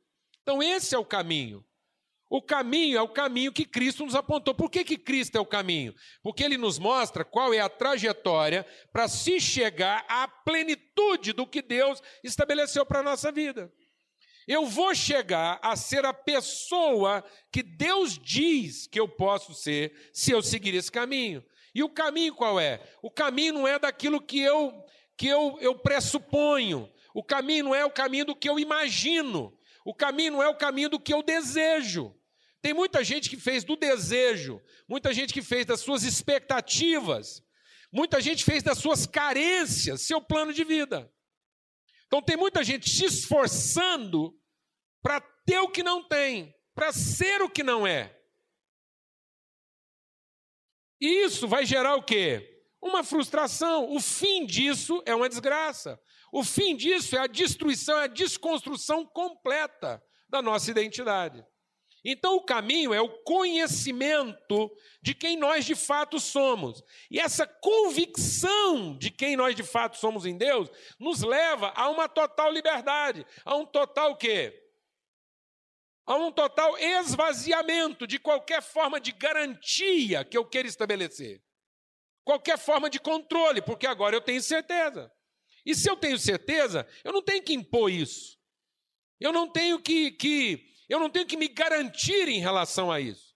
Então, 0.46 0.62
esse 0.62 0.94
é 0.94 0.98
o 1.00 1.04
caminho. 1.04 1.66
O 2.30 2.40
caminho 2.40 3.00
é 3.00 3.02
o 3.02 3.10
caminho 3.10 3.52
que 3.52 3.66
Cristo 3.66 4.06
nos 4.06 4.14
apontou. 4.14 4.54
Por 4.54 4.70
que, 4.70 4.84
que 4.84 4.96
Cristo 4.96 5.40
é 5.40 5.42
o 5.42 5.46
caminho? 5.46 5.96
Porque 6.22 6.44
ele 6.44 6.56
nos 6.56 6.78
mostra 6.78 7.26
qual 7.26 7.52
é 7.52 7.60
a 7.60 7.68
trajetória 7.68 8.64
para 8.94 9.08
se 9.08 9.40
chegar 9.40 10.06
à 10.08 10.28
plenitude 10.28 11.34
do 11.34 11.48
que 11.48 11.64
Deus 11.64 12.00
estabeleceu 12.24 12.86
para 12.86 13.00
a 13.00 13.04
nossa 13.04 13.32
vida. 13.32 13.74
Eu 14.48 14.68
vou 14.68 14.94
chegar 14.94 15.60
a 15.64 15.76
ser 15.76 16.06
a 16.06 16.14
pessoa 16.14 17.24
que 17.52 17.64
Deus 17.64 18.16
diz 18.16 18.86
que 18.86 19.00
eu 19.00 19.08
posso 19.08 19.56
ser 19.56 20.12
se 20.14 20.30
eu 20.30 20.44
seguir 20.44 20.76
esse 20.76 20.92
caminho. 20.92 21.44
E 21.74 21.82
o 21.82 21.90
caminho 21.90 22.36
qual 22.36 22.60
é? 22.60 22.80
O 23.02 23.10
caminho 23.10 23.56
não 23.56 23.68
é 23.68 23.80
daquilo 23.80 24.22
que 24.22 24.40
eu 24.40 24.86
que 25.18 25.28
eu, 25.28 25.58
eu 25.60 25.74
pressuponho. 25.80 26.92
O 27.14 27.24
caminho 27.24 27.66
não 27.66 27.76
é 27.76 27.84
o 27.84 27.90
caminho 27.90 28.26
do 28.26 28.36
que 28.36 28.48
eu 28.48 28.60
imagino. 28.60 29.55
O 29.86 29.94
caminho 29.94 30.34
não 30.34 30.44
é 30.44 30.50
o 30.50 30.58
caminho 30.58 30.90
do 30.90 31.00
que 31.00 31.14
eu 31.14 31.22
desejo. 31.22 32.20
Tem 32.60 32.74
muita 32.74 33.04
gente 33.04 33.30
que 33.30 33.38
fez 33.38 33.64
do 33.64 33.76
desejo, 33.76 34.60
muita 34.90 35.14
gente 35.14 35.32
que 35.32 35.44
fez 35.44 35.68
das 35.68 35.82
suas 35.82 36.04
expectativas, 36.04 37.44
muita 37.92 38.20
gente 38.20 38.44
fez 38.44 38.64
das 38.64 38.80
suas 38.80 39.06
carências 39.06 40.02
seu 40.02 40.20
plano 40.20 40.52
de 40.52 40.64
vida. 40.64 41.14
Então 42.08 42.24
tem 42.24 42.36
muita 42.36 42.64
gente 42.64 42.90
se 42.90 43.06
esforçando 43.06 44.36
para 45.04 45.22
ter 45.22 45.60
o 45.60 45.70
que 45.70 45.84
não 45.84 46.08
tem, 46.08 46.56
para 46.74 46.92
ser 46.92 47.44
o 47.44 47.50
que 47.50 47.62
não 47.62 47.86
é. 47.86 48.20
E 51.00 51.26
isso 51.26 51.48
vai 51.48 51.64
gerar 51.64 51.96
o 51.96 52.04
quê? 52.04 52.55
Uma 52.86 53.04
frustração. 53.04 53.92
O 53.92 54.00
fim 54.00 54.46
disso 54.46 55.02
é 55.08 55.16
uma 55.16 55.28
desgraça. 55.28 56.00
O 56.32 56.44
fim 56.44 56.76
disso 56.76 57.16
é 57.16 57.20
a 57.22 57.26
destruição, 57.26 58.00
é 58.00 58.04
a 58.04 58.08
desconstrução 58.08 59.04
completa 59.04 60.00
da 60.30 60.40
nossa 60.40 60.70
identidade. 60.70 61.44
Então, 62.04 62.36
o 62.36 62.46
caminho 62.46 62.94
é 62.94 63.02
o 63.02 63.10
conhecimento 63.24 64.72
de 65.02 65.16
quem 65.16 65.36
nós 65.36 65.66
de 65.66 65.74
fato 65.74 66.20
somos. 66.20 66.84
E 67.10 67.20
essa 67.20 67.48
convicção 67.48 68.96
de 68.96 69.10
quem 69.10 69.36
nós 69.36 69.56
de 69.56 69.64
fato 69.64 69.98
somos 69.98 70.24
em 70.24 70.38
Deus 70.38 70.70
nos 71.00 71.24
leva 71.24 71.74
a 71.76 71.90
uma 71.90 72.08
total 72.08 72.52
liberdade, 72.52 73.26
a 73.44 73.56
um 73.56 73.66
total 73.66 74.16
quê? 74.16 74.54
A 76.06 76.16
um 76.18 76.32
total 76.32 76.78
esvaziamento 76.78 78.06
de 78.06 78.20
qualquer 78.20 78.62
forma 78.62 79.00
de 79.02 79.12
garantia 79.12 80.24
que 80.24 80.38
eu 80.38 80.46
queira 80.46 80.68
estabelecer. 80.68 81.42
Qualquer 82.26 82.58
forma 82.58 82.90
de 82.90 83.00
controle, 83.00 83.62
porque 83.62 83.86
agora 83.86 84.16
eu 84.16 84.22
tenho 84.22 84.42
certeza. 84.42 85.12
E 85.64 85.76
se 85.76 85.88
eu 85.88 85.96
tenho 85.96 86.18
certeza, 86.18 86.88
eu 87.04 87.14
não 87.14 87.22
tenho 87.22 87.44
que 87.44 87.54
impor 87.54 87.90
isso. 87.90 88.38
Eu 89.20 89.32
não 89.32 89.48
tenho 89.48 89.80
que, 89.80 90.12
que 90.12 90.68
eu 90.90 91.00
não 91.00 91.10
tenho 91.10 91.28
que 91.28 91.38
me 91.38 91.48
garantir 91.48 92.28
em 92.28 92.40
relação 92.40 92.92
a 92.92 93.00
isso. 93.00 93.36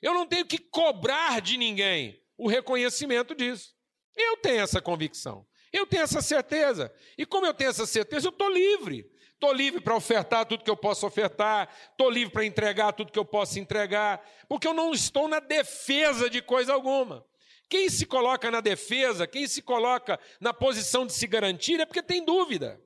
Eu 0.00 0.14
não 0.14 0.24
tenho 0.24 0.46
que 0.46 0.58
cobrar 0.58 1.40
de 1.40 1.56
ninguém 1.56 2.22
o 2.36 2.48
reconhecimento 2.48 3.34
disso. 3.34 3.74
Eu 4.16 4.36
tenho 4.36 4.60
essa 4.60 4.80
convicção. 4.80 5.44
Eu 5.72 5.84
tenho 5.84 6.04
essa 6.04 6.22
certeza. 6.22 6.94
E 7.18 7.26
como 7.26 7.44
eu 7.44 7.52
tenho 7.52 7.70
essa 7.70 7.86
certeza, 7.86 8.28
eu 8.28 8.30
estou 8.30 8.48
livre. 8.48 9.10
Estou 9.34 9.52
livre 9.52 9.80
para 9.80 9.96
ofertar 9.96 10.46
tudo 10.46 10.64
que 10.64 10.70
eu 10.70 10.76
posso 10.76 11.06
ofertar, 11.06 11.72
estou 11.90 12.10
livre 12.10 12.32
para 12.32 12.44
entregar 12.44 12.92
tudo 12.92 13.12
que 13.12 13.18
eu 13.18 13.24
posso 13.24 13.60
entregar, 13.60 14.20
porque 14.48 14.66
eu 14.66 14.74
não 14.74 14.92
estou 14.92 15.28
na 15.28 15.38
defesa 15.38 16.28
de 16.28 16.42
coisa 16.42 16.72
alguma. 16.72 17.24
Quem 17.68 17.88
se 17.88 18.06
coloca 18.06 18.50
na 18.50 18.60
defesa, 18.60 19.26
quem 19.26 19.46
se 19.46 19.60
coloca 19.60 20.18
na 20.40 20.54
posição 20.54 21.06
de 21.06 21.12
se 21.12 21.26
garantir, 21.26 21.80
é 21.80 21.86
porque 21.86 22.02
tem 22.02 22.24
dúvida 22.24 22.80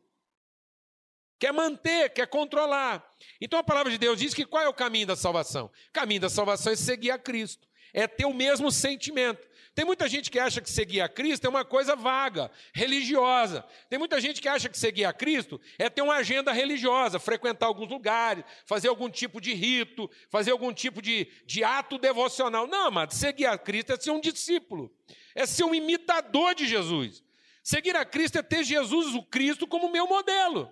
quer 1.43 1.53
manter, 1.53 2.09
quer 2.11 2.29
controlar. 2.29 3.05
Então 3.41 3.59
a 3.59 3.65
palavra 3.65 3.91
de 3.91 3.99
Deus 3.99 4.17
diz 4.17 4.33
que 4.33 4.47
qual 4.47 4.63
é 4.63 4.69
o 4.69 4.73
caminho 4.73 5.09
da 5.09 5.17
salvação? 5.17 5.67
O 5.89 5.93
caminho 5.93 6.21
da 6.21 6.31
salvação 6.31 6.73
é 6.73 6.77
seguir 6.77 7.11
a 7.11 7.19
Cristo, 7.19 7.67
é 7.93 8.07
ter 8.07 8.27
o 8.27 8.33
mesmo 8.33 8.71
sentimento. 8.71 9.45
Tem 9.75 9.85
muita 9.85 10.09
gente 10.09 10.31
que 10.31 10.39
acha 10.39 10.61
que 10.61 10.71
seguir 10.71 11.01
a 11.01 11.09
Cristo 11.09 11.47
é 11.47 11.49
uma 11.49 11.65
coisa 11.65 11.97
vaga, 11.97 12.51
religiosa. 12.75 13.65
Tem 13.89 13.99
muita 13.99 14.21
gente 14.21 14.41
que 14.41 14.49
acha 14.49 14.69
que 14.69 14.79
seguir 14.79 15.05
a 15.05 15.13
Cristo 15.13 15.61
é 15.79 15.89
ter 15.89 16.03
uma 16.03 16.17
agenda 16.17 16.53
religiosa, 16.53 17.19
frequentar 17.19 17.67
alguns 17.67 17.89
lugares, 17.89 18.45
fazer 18.67 18.89
algum 18.89 19.09
tipo 19.09 19.41
de 19.41 19.55
rito, 19.55 20.11
fazer 20.29 20.51
algum 20.51 20.73
tipo 20.73 21.01
de, 21.01 21.27
de 21.47 21.65
ato 21.65 21.99
devocional. 21.99 22.67
Não, 22.67 22.89
amado, 22.89 23.15
seguir 23.15 23.47
a 23.47 23.57
Cristo 23.57 23.93
é 23.93 23.97
ser 23.99 24.11
um 24.11 24.21
discípulo, 24.21 24.95
é 25.35 25.47
ser 25.47 25.65
um 25.65 25.75
imitador 25.75 26.55
de 26.55 26.67
Jesus. 26.67 27.23
Seguir 27.63 27.97
a 27.97 28.05
Cristo 28.05 28.39
é 28.39 28.43
ter 28.43 28.65
Jesus, 28.65 29.15
o 29.15 29.23
Cristo, 29.23 29.67
como 29.67 29.91
meu 29.91 30.07
modelo 30.07 30.71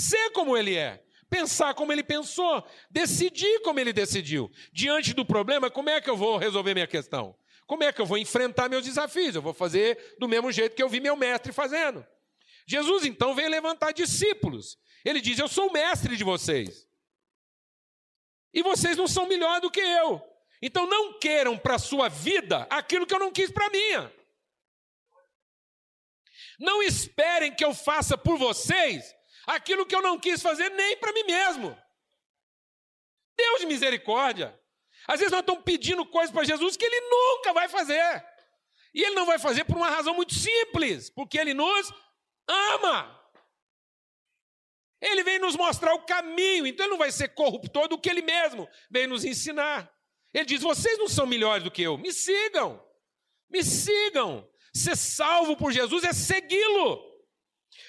ser 0.00 0.30
como 0.30 0.56
ele 0.56 0.76
é, 0.76 1.02
pensar 1.28 1.74
como 1.74 1.92
ele 1.92 2.02
pensou, 2.02 2.64
decidir 2.90 3.60
como 3.60 3.78
ele 3.78 3.92
decidiu. 3.92 4.50
Diante 4.72 5.12
do 5.14 5.24
problema, 5.24 5.70
como 5.70 5.90
é 5.90 6.00
que 6.00 6.08
eu 6.08 6.16
vou 6.16 6.38
resolver 6.38 6.74
minha 6.74 6.86
questão? 6.86 7.36
Como 7.70 7.84
é 7.84 7.92
que 7.92 8.00
eu 8.00 8.04
vou 8.04 8.18
enfrentar 8.18 8.68
meus 8.68 8.84
desafios? 8.84 9.36
Eu 9.36 9.40
vou 9.40 9.54
fazer 9.54 10.16
do 10.18 10.26
mesmo 10.26 10.50
jeito 10.50 10.74
que 10.74 10.82
eu 10.82 10.88
vi 10.88 10.98
meu 10.98 11.14
mestre 11.14 11.52
fazendo. 11.52 12.04
Jesus 12.66 13.04
então 13.04 13.32
veio 13.32 13.48
levantar 13.48 13.92
discípulos. 13.92 14.76
Ele 15.04 15.20
diz: 15.20 15.38
Eu 15.38 15.46
sou 15.46 15.68
o 15.68 15.72
mestre 15.72 16.16
de 16.16 16.24
vocês. 16.24 16.88
E 18.52 18.60
vocês 18.60 18.96
não 18.96 19.06
são 19.06 19.24
melhor 19.28 19.60
do 19.60 19.70
que 19.70 19.78
eu. 19.78 20.20
Então 20.60 20.84
não 20.84 21.16
queiram 21.20 21.56
para 21.56 21.76
a 21.76 21.78
sua 21.78 22.08
vida 22.08 22.66
aquilo 22.68 23.06
que 23.06 23.14
eu 23.14 23.20
não 23.20 23.30
quis 23.30 23.52
para 23.52 23.66
a 23.66 23.70
minha. 23.70 24.12
Não 26.58 26.82
esperem 26.82 27.54
que 27.54 27.64
eu 27.64 27.72
faça 27.72 28.18
por 28.18 28.36
vocês 28.36 29.14
aquilo 29.46 29.86
que 29.86 29.94
eu 29.94 30.02
não 30.02 30.18
quis 30.18 30.42
fazer 30.42 30.70
nem 30.70 30.96
para 30.96 31.12
mim 31.12 31.22
mesmo. 31.22 31.80
Deus 33.36 33.60
de 33.60 33.66
misericórdia. 33.66 34.59
Às 35.10 35.18
vezes 35.18 35.32
nós 35.32 35.40
estamos 35.40 35.64
pedindo 35.64 36.06
coisas 36.06 36.30
para 36.30 36.44
Jesus 36.44 36.76
que 36.76 36.84
ele 36.84 37.00
nunca 37.00 37.52
vai 37.52 37.68
fazer. 37.68 38.24
E 38.94 39.02
ele 39.02 39.16
não 39.16 39.26
vai 39.26 39.40
fazer 39.40 39.64
por 39.64 39.76
uma 39.76 39.90
razão 39.90 40.14
muito 40.14 40.32
simples, 40.32 41.10
porque 41.10 41.36
ele 41.36 41.52
nos 41.52 41.92
ama. 42.46 43.20
Ele 45.00 45.24
vem 45.24 45.40
nos 45.40 45.56
mostrar 45.56 45.94
o 45.94 46.06
caminho, 46.06 46.64
então 46.64 46.86
ele 46.86 46.92
não 46.92 46.98
vai 46.98 47.10
ser 47.10 47.30
corruptor 47.30 47.88
do 47.88 47.98
que 47.98 48.08
ele 48.08 48.22
mesmo 48.22 48.68
vem 48.88 49.08
nos 49.08 49.24
ensinar. 49.24 49.92
Ele 50.32 50.44
diz: 50.44 50.62
vocês 50.62 50.96
não 50.96 51.08
são 51.08 51.26
melhores 51.26 51.64
do 51.64 51.72
que 51.72 51.82
eu, 51.82 51.98
me 51.98 52.12
sigam, 52.12 52.80
me 53.50 53.64
sigam. 53.64 54.48
Ser 54.72 54.96
salvo 54.96 55.56
por 55.56 55.72
Jesus 55.72 56.04
é 56.04 56.12
segui-lo. 56.12 57.04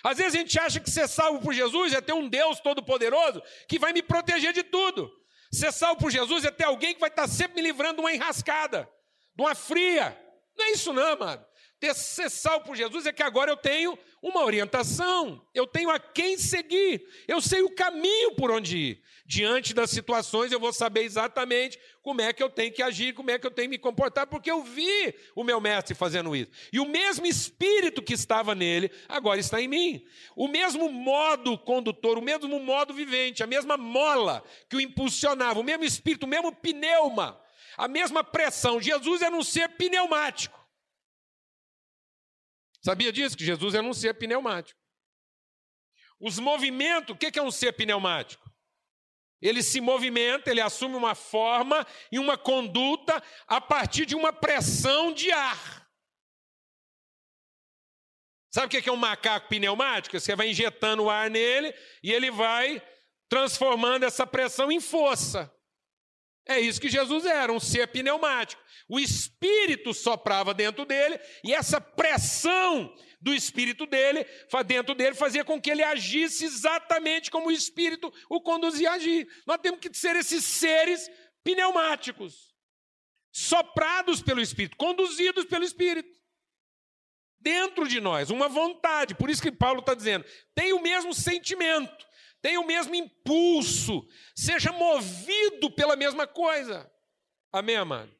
Às 0.03 0.17
vezes 0.17 0.33
a 0.33 0.37
gente 0.39 0.57
acha 0.57 0.79
que 0.79 0.89
ser 0.89 1.07
salvo 1.07 1.39
por 1.39 1.53
Jesus 1.53 1.93
é 1.93 2.01
ter 2.01 2.13
um 2.13 2.27
Deus 2.27 2.59
todo-poderoso 2.59 3.43
que 3.67 3.77
vai 3.77 3.93
me 3.93 4.01
proteger 4.01 4.53
de 4.53 4.63
tudo. 4.63 5.20
Ser 5.51 5.71
salvo 5.71 5.99
por 5.99 6.11
Jesus 6.11 6.45
é 6.45 6.51
ter 6.51 6.63
alguém 6.63 6.93
que 6.93 6.99
vai 6.99 7.09
estar 7.09 7.27
sempre 7.27 7.61
me 7.61 7.67
livrando 7.67 7.95
de 7.95 8.01
uma 8.01 8.13
enrascada, 8.13 8.89
de 9.35 9.43
uma 9.43 9.53
fria. 9.53 10.17
Não 10.57 10.65
é 10.65 10.71
isso, 10.71 10.93
não, 10.93 11.17
mano 11.17 11.50
ter, 11.81 11.95
ser 11.95 12.29
salvo 12.29 12.65
por 12.65 12.75
Jesus 12.75 13.07
é 13.07 13.11
que 13.11 13.23
agora 13.23 13.51
eu 13.51 13.57
tenho 13.57 13.97
uma 14.21 14.45
orientação, 14.45 15.43
eu 15.51 15.65
tenho 15.65 15.89
a 15.89 15.99
quem 15.99 16.37
seguir, 16.37 17.03
eu 17.27 17.41
sei 17.41 17.63
o 17.63 17.73
caminho 17.73 18.35
por 18.35 18.51
onde 18.51 18.77
ir. 18.77 19.01
Diante 19.25 19.73
das 19.73 19.89
situações, 19.89 20.51
eu 20.51 20.59
vou 20.59 20.71
saber 20.71 21.03
exatamente 21.03 21.79
como 22.03 22.21
é 22.21 22.31
que 22.31 22.43
eu 22.43 22.49
tenho 22.49 22.71
que 22.71 22.83
agir, 22.83 23.13
como 23.13 23.31
é 23.31 23.39
que 23.39 23.47
eu 23.47 23.51
tenho 23.51 23.67
que 23.67 23.77
me 23.77 23.79
comportar, 23.79 24.27
porque 24.27 24.51
eu 24.51 24.61
vi 24.61 25.15
o 25.35 25.43
meu 25.43 25.59
mestre 25.59 25.95
fazendo 25.95 26.35
isso. 26.35 26.51
E 26.71 26.79
o 26.79 26.87
mesmo 26.87 27.25
espírito 27.25 28.03
que 28.03 28.13
estava 28.13 28.53
nele, 28.53 28.91
agora 29.09 29.39
está 29.39 29.59
em 29.59 29.67
mim. 29.67 30.05
O 30.35 30.47
mesmo 30.47 30.87
modo 30.91 31.57
condutor, 31.57 32.17
o 32.17 32.21
mesmo 32.21 32.59
modo 32.59 32.93
vivente, 32.93 33.41
a 33.41 33.47
mesma 33.47 33.75
mola 33.75 34.43
que 34.69 34.75
o 34.75 34.81
impulsionava, 34.81 35.59
o 35.59 35.63
mesmo 35.63 35.83
espírito, 35.83 36.25
o 36.25 36.29
mesmo 36.29 36.53
pneuma, 36.53 37.41
a 37.75 37.87
mesma 37.87 38.23
pressão. 38.23 38.79
Jesus 38.79 39.23
era 39.23 39.35
um 39.35 39.43
ser 39.43 39.69
pneumático. 39.69 40.60
Sabia 42.83 43.11
disso? 43.11 43.37
Que 43.37 43.45
Jesus 43.45 43.75
era 43.75 43.85
um 43.85 43.93
ser 43.93 44.15
pneumático. 44.15 44.79
Os 46.19 46.39
movimentos, 46.39 47.15
o 47.15 47.17
que 47.17 47.37
é 47.37 47.41
um 47.41 47.51
ser 47.51 47.73
pneumático? 47.73 48.49
Ele 49.41 49.63
se 49.63 49.81
movimenta, 49.81 50.51
ele 50.51 50.61
assume 50.61 50.95
uma 50.95 51.15
forma 51.15 51.85
e 52.11 52.19
uma 52.19 52.37
conduta 52.37 53.21
a 53.47 53.59
partir 53.59 54.05
de 54.05 54.15
uma 54.15 54.31
pressão 54.31 55.11
de 55.13 55.31
ar. 55.31 55.89
Sabe 58.53 58.67
o 58.67 58.69
que 58.69 58.89
é 58.89 58.91
um 58.91 58.97
macaco 58.97 59.47
pneumático? 59.47 60.19
Você 60.19 60.35
vai 60.35 60.49
injetando 60.49 61.03
o 61.03 61.09
ar 61.09 61.29
nele 61.29 61.73
e 62.03 62.11
ele 62.11 62.29
vai 62.29 62.85
transformando 63.29 64.03
essa 64.03 64.27
pressão 64.27 64.71
em 64.71 64.81
força. 64.81 65.51
É 66.47 66.59
isso 66.59 66.81
que 66.81 66.89
Jesus 66.89 67.25
era, 67.25 67.51
um 67.51 67.59
ser 67.59 67.87
pneumático. 67.87 68.61
O 68.89 68.99
espírito 68.99 69.93
soprava 69.93 70.53
dentro 70.53 70.85
dele 70.85 71.19
e 71.43 71.53
essa 71.53 71.79
pressão 71.79 72.93
do 73.21 73.33
espírito 73.33 73.85
dele, 73.85 74.25
dentro 74.65 74.95
dele, 74.95 75.15
fazia 75.15 75.45
com 75.45 75.61
que 75.61 75.69
ele 75.69 75.83
agisse 75.83 76.43
exatamente 76.43 77.29
como 77.29 77.47
o 77.47 77.51
espírito 77.51 78.11
o 78.29 78.41
conduzia 78.41 78.91
a 78.91 78.95
agir. 78.95 79.27
Nós 79.45 79.59
temos 79.61 79.79
que 79.79 79.95
ser 79.95 80.15
esses 80.15 80.43
seres 80.43 81.09
pneumáticos, 81.43 82.53
soprados 83.31 84.21
pelo 84.21 84.41
espírito, 84.41 84.75
conduzidos 84.75 85.45
pelo 85.45 85.63
espírito. 85.63 86.19
Dentro 87.39 87.87
de 87.87 87.99
nós, 87.99 88.29
uma 88.29 88.47
vontade, 88.47 89.15
por 89.15 89.29
isso 89.29 89.41
que 89.41 89.51
Paulo 89.51 89.79
está 89.79 89.93
dizendo, 89.93 90.25
tem 90.53 90.73
o 90.73 90.81
mesmo 90.81 91.13
sentimento, 91.13 92.05
tenha 92.41 92.59
o 92.59 92.65
mesmo 92.65 92.95
impulso, 92.95 94.05
seja 94.35 94.71
movido 94.71 95.71
pela 95.71 95.95
mesma 95.95 96.25
coisa. 96.25 96.91
Amém, 97.51 97.75
amado? 97.75 98.11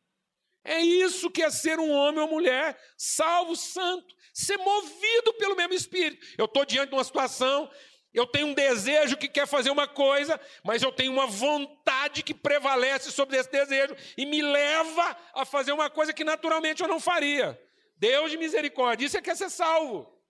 É 0.63 0.79
isso 0.79 1.31
que 1.31 1.41
é 1.41 1.49
ser 1.49 1.79
um 1.79 1.89
homem 1.89 2.21
ou 2.21 2.27
mulher 2.27 2.79
salvo, 2.95 3.55
santo, 3.55 4.15
ser 4.33 4.57
movido 4.57 5.33
pelo 5.33 5.55
mesmo 5.55 5.73
Espírito. 5.73 6.25
Eu 6.37 6.45
estou 6.45 6.65
diante 6.65 6.89
de 6.89 6.95
uma 6.95 7.03
situação, 7.03 7.69
eu 8.13 8.27
tenho 8.27 8.47
um 8.47 8.53
desejo 8.53 9.17
que 9.17 9.27
quer 9.27 9.47
fazer 9.47 9.71
uma 9.71 9.87
coisa, 9.87 10.39
mas 10.63 10.83
eu 10.83 10.91
tenho 10.91 11.11
uma 11.11 11.25
vontade 11.25 12.21
que 12.21 12.33
prevalece 12.33 13.11
sobre 13.11 13.37
esse 13.37 13.49
desejo 13.49 13.95
e 14.17 14.25
me 14.25 14.41
leva 14.41 15.17
a 15.33 15.45
fazer 15.45 15.71
uma 15.71 15.89
coisa 15.89 16.13
que 16.13 16.23
naturalmente 16.23 16.83
eu 16.83 16.87
não 16.87 16.99
faria. 16.99 17.59
Deus 17.97 18.29
de 18.29 18.37
misericórdia, 18.37 19.05
isso 19.05 19.17
é 19.17 19.21
que 19.21 19.29
é 19.29 19.35
ser 19.35 19.49
salvo. 19.49 20.20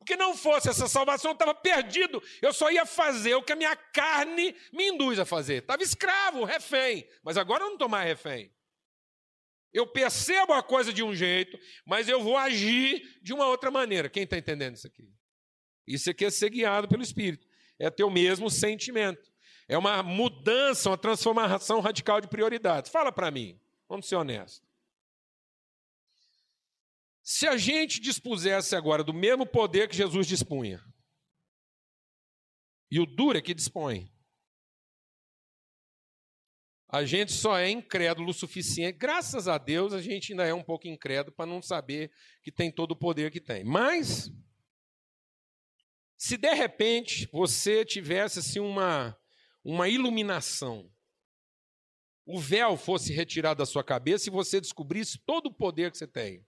Porque 0.00 0.16
não 0.16 0.34
fosse 0.34 0.68
essa 0.68 0.88
salvação, 0.88 1.30
eu 1.30 1.34
estava 1.34 1.54
perdido. 1.54 2.22
Eu 2.40 2.54
só 2.54 2.70
ia 2.70 2.86
fazer 2.86 3.34
o 3.34 3.42
que 3.42 3.52
a 3.52 3.56
minha 3.56 3.76
carne 3.76 4.56
me 4.72 4.88
induz 4.88 5.18
a 5.18 5.26
fazer. 5.26 5.58
Estava 5.58 5.82
escravo, 5.82 6.42
refém. 6.42 7.06
Mas 7.22 7.36
agora 7.36 7.64
eu 7.64 7.66
não 7.66 7.74
estou 7.74 7.88
mais 7.88 8.06
refém. 8.06 8.50
Eu 9.72 9.86
percebo 9.86 10.54
a 10.54 10.62
coisa 10.62 10.90
de 10.90 11.02
um 11.02 11.14
jeito, 11.14 11.56
mas 11.84 12.08
eu 12.08 12.22
vou 12.22 12.36
agir 12.38 13.20
de 13.22 13.34
uma 13.34 13.46
outra 13.46 13.70
maneira. 13.70 14.08
Quem 14.08 14.24
está 14.24 14.38
entendendo 14.38 14.74
isso 14.74 14.86
aqui? 14.86 15.06
Isso 15.86 16.10
aqui 16.10 16.24
é 16.24 16.30
ser 16.30 16.48
guiado 16.48 16.88
pelo 16.88 17.02
Espírito. 17.02 17.46
É 17.78 17.90
ter 17.90 18.02
o 18.02 18.10
mesmo 18.10 18.50
sentimento. 18.50 19.30
É 19.68 19.76
uma 19.76 20.02
mudança, 20.02 20.88
uma 20.88 20.98
transformação 20.98 21.78
radical 21.80 22.22
de 22.22 22.26
prioridades. 22.26 22.90
Fala 22.90 23.12
para 23.12 23.30
mim. 23.30 23.60
Vamos 23.86 24.08
ser 24.08 24.16
honestos. 24.16 24.69
Se 27.32 27.46
a 27.46 27.56
gente 27.56 28.00
dispusesse 28.00 28.74
agora 28.74 29.04
do 29.04 29.14
mesmo 29.14 29.46
poder 29.46 29.88
que 29.88 29.94
Jesus 29.94 30.26
dispunha, 30.26 30.84
e 32.90 32.98
o 32.98 33.06
duro 33.06 33.38
é 33.38 33.40
que 33.40 33.54
dispõe, 33.54 34.12
a 36.88 37.04
gente 37.04 37.30
só 37.30 37.56
é 37.56 37.70
incrédulo 37.70 38.30
o 38.30 38.34
suficiente. 38.34 38.98
Graças 38.98 39.46
a 39.46 39.58
Deus, 39.58 39.92
a 39.92 40.02
gente 40.02 40.32
ainda 40.32 40.44
é 40.44 40.52
um 40.52 40.64
pouco 40.64 40.88
incrédulo 40.88 41.32
para 41.36 41.46
não 41.46 41.62
saber 41.62 42.10
que 42.42 42.50
tem 42.50 42.68
todo 42.68 42.90
o 42.90 42.98
poder 42.98 43.30
que 43.30 43.40
tem. 43.40 43.62
Mas, 43.62 44.28
se 46.16 46.36
de 46.36 46.52
repente 46.52 47.28
você 47.32 47.84
tivesse 47.84 48.40
assim, 48.40 48.58
uma, 48.58 49.16
uma 49.62 49.88
iluminação, 49.88 50.92
o 52.26 52.40
véu 52.40 52.76
fosse 52.76 53.12
retirado 53.12 53.58
da 53.58 53.66
sua 53.66 53.84
cabeça 53.84 54.28
e 54.28 54.32
você 54.32 54.60
descobrisse 54.60 55.16
todo 55.24 55.46
o 55.46 55.54
poder 55.54 55.92
que 55.92 55.96
você 55.96 56.08
tem, 56.08 56.44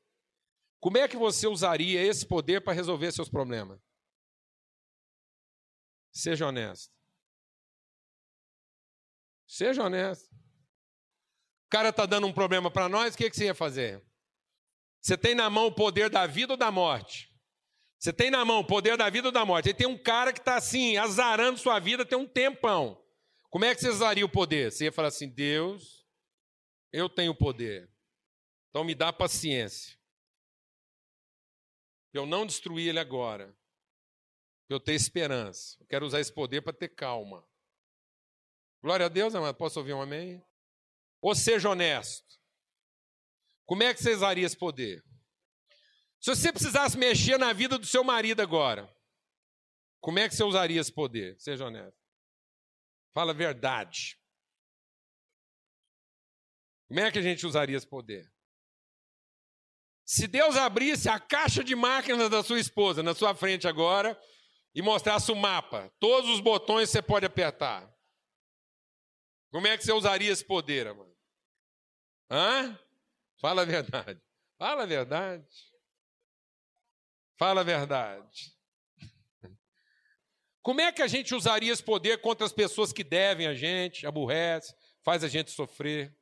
como 0.83 0.99
é 0.99 1.07
que 1.07 1.17
você 1.17 1.47
usaria 1.47 2.03
esse 2.03 2.27
poder 2.27 2.61
para 2.61 2.73
resolver 2.73 3.13
seus 3.13 3.29
problemas? 3.29 3.81
Seja 6.11 6.49
honesto. 6.49 6.93
Seja 9.47 9.85
honesto. 9.85 10.29
O 11.67 11.71
cara 11.71 11.91
está 11.91 12.05
dando 12.05 12.27
um 12.27 12.33
problema 12.33 12.69
para 12.69 12.89
nós, 12.89 13.15
o 13.15 13.17
que, 13.17 13.31
que 13.31 13.37
você 13.37 13.45
ia 13.45 13.55
fazer? 13.55 14.05
Você 15.01 15.17
tem 15.17 15.37
na 15.37 15.49
mão 15.49 15.69
o 15.69 15.73
poder 15.73 16.11
da 16.11 16.27
vida 16.27 16.55
ou 16.55 16.57
da 16.57 16.73
morte? 16.73 17.33
Você 17.97 18.13
tem 18.13 18.29
na 18.29 18.45
mão 18.45 18.59
o 18.59 18.67
poder 18.67 18.97
da 18.97 19.09
vida 19.09 19.29
ou 19.29 19.33
da 19.33 19.47
morte? 19.47 19.69
Aí 19.69 19.75
tem 19.75 19.87
um 19.87 19.97
cara 19.97 20.33
que 20.33 20.41
está 20.41 20.57
assim, 20.57 20.97
azarando 20.97 21.61
sua 21.61 21.79
vida 21.79 22.05
tem 22.05 22.19
um 22.19 22.27
tempão. 22.27 23.01
Como 23.51 23.65
é 23.65 23.73
que 23.73 23.81
você 23.81 23.89
usaria 23.89 24.27
o 24.27 24.29
poder? 24.29 24.73
Você 24.73 24.87
ia 24.87 24.93
falar 24.93 25.09
assim: 25.09 25.29
Deus, 25.29 26.05
eu 26.93 27.09
tenho 27.09 27.33
poder. 27.33 27.89
Então 28.71 28.83
me 28.83 28.97
dá 28.97 29.13
paciência 29.13 30.02
eu 32.13 32.27
não 32.27 32.47
destruir 32.47 32.89
ele 32.89 32.99
agora. 32.99 33.57
Eu 34.69 34.81
ter 34.81 34.95
esperança. 34.95 35.77
Eu 35.81 35.87
quero 35.87 36.07
usar 36.07 36.21
esse 36.21 36.33
poder 36.33 36.63
para 36.63 36.73
ter 36.73 36.89
calma. 36.89 37.47
Glória 38.83 39.07
a 39.07 39.09
Deus, 39.09 39.35
amado. 39.35 39.57
Posso 39.57 39.79
ouvir 39.79 39.93
um 39.93 40.03
amém? 40.03 40.45
Ou 41.21 41.35
seja 41.35 41.71
honesto. 41.71 42.41
Como 43.65 43.83
é 43.83 43.95
que 43.95 44.03
você 44.03 44.13
usaria 44.13 44.45
esse 44.45 44.57
poder? 44.57 45.05
Se 46.21 46.31
você 46.35 46.53
precisasse 46.53 46.97
mexer 46.97 47.39
na 47.39 47.53
vida 47.53 47.79
do 47.79 47.87
seu 47.87 48.05
marido 48.05 48.41
agora, 48.41 48.93
como 50.01 50.19
é 50.19 50.29
que 50.29 50.35
você 50.35 50.43
usaria 50.43 50.81
esse 50.81 50.93
poder? 50.93 51.39
Seja 51.41 51.67
honesto. 51.67 51.99
Fala 53.13 53.33
a 53.33 53.35
verdade. 53.35 54.19
Como 56.89 57.01
é 57.01 57.11
que 57.11 57.19
a 57.19 57.23
gente 57.23 57.47
usaria 57.47 57.77
esse 57.77 57.87
poder? 57.87 58.31
Se 60.13 60.27
Deus 60.27 60.57
abrisse 60.57 61.09
a 61.09 61.19
caixa 61.19 61.65
de 61.65 61.75
máquinas 61.75 62.29
da 62.29 62.43
sua 62.43 62.61
esposa 62.61 63.03
na 63.03 63.15
sua 63.15 63.35
frente 63.35 63.67
agora 63.67 64.21
e 64.75 64.83
mostrasse 64.83 65.33
o 65.33 65.35
mapa, 65.35 65.91
todos 65.99 66.29
os 66.29 66.39
botões 66.39 66.91
você 66.91 67.01
pode 67.01 67.25
apertar. 67.25 67.91
Como 69.51 69.67
é 69.67 69.75
que 69.75 69.83
você 69.83 69.91
usaria 69.91 70.31
esse 70.31 70.45
poder, 70.45 70.87
amado? 70.89 71.17
Hã? 72.31 72.79
Fala 73.41 73.63
a 73.63 73.65
verdade. 73.65 74.21
Fala 74.59 74.83
a 74.83 74.87
verdade. 74.87 75.49
Fala 77.39 77.63
a 77.63 77.65
verdade. 77.65 78.55
Como 80.61 80.83
é 80.83 80.93
que 80.93 81.01
a 81.01 81.09
gente 81.09 81.35
usaria 81.35 81.73
esse 81.73 81.83
poder 81.83 82.21
contra 82.21 82.45
as 82.45 82.53
pessoas 82.53 82.93
que 82.93 83.03
devem 83.03 83.47
a 83.47 83.55
gente, 83.55 84.07
aborrece, 84.07 84.75
faz 85.03 85.25
a 85.25 85.29
gente 85.29 85.51
sofrer? 85.51 86.15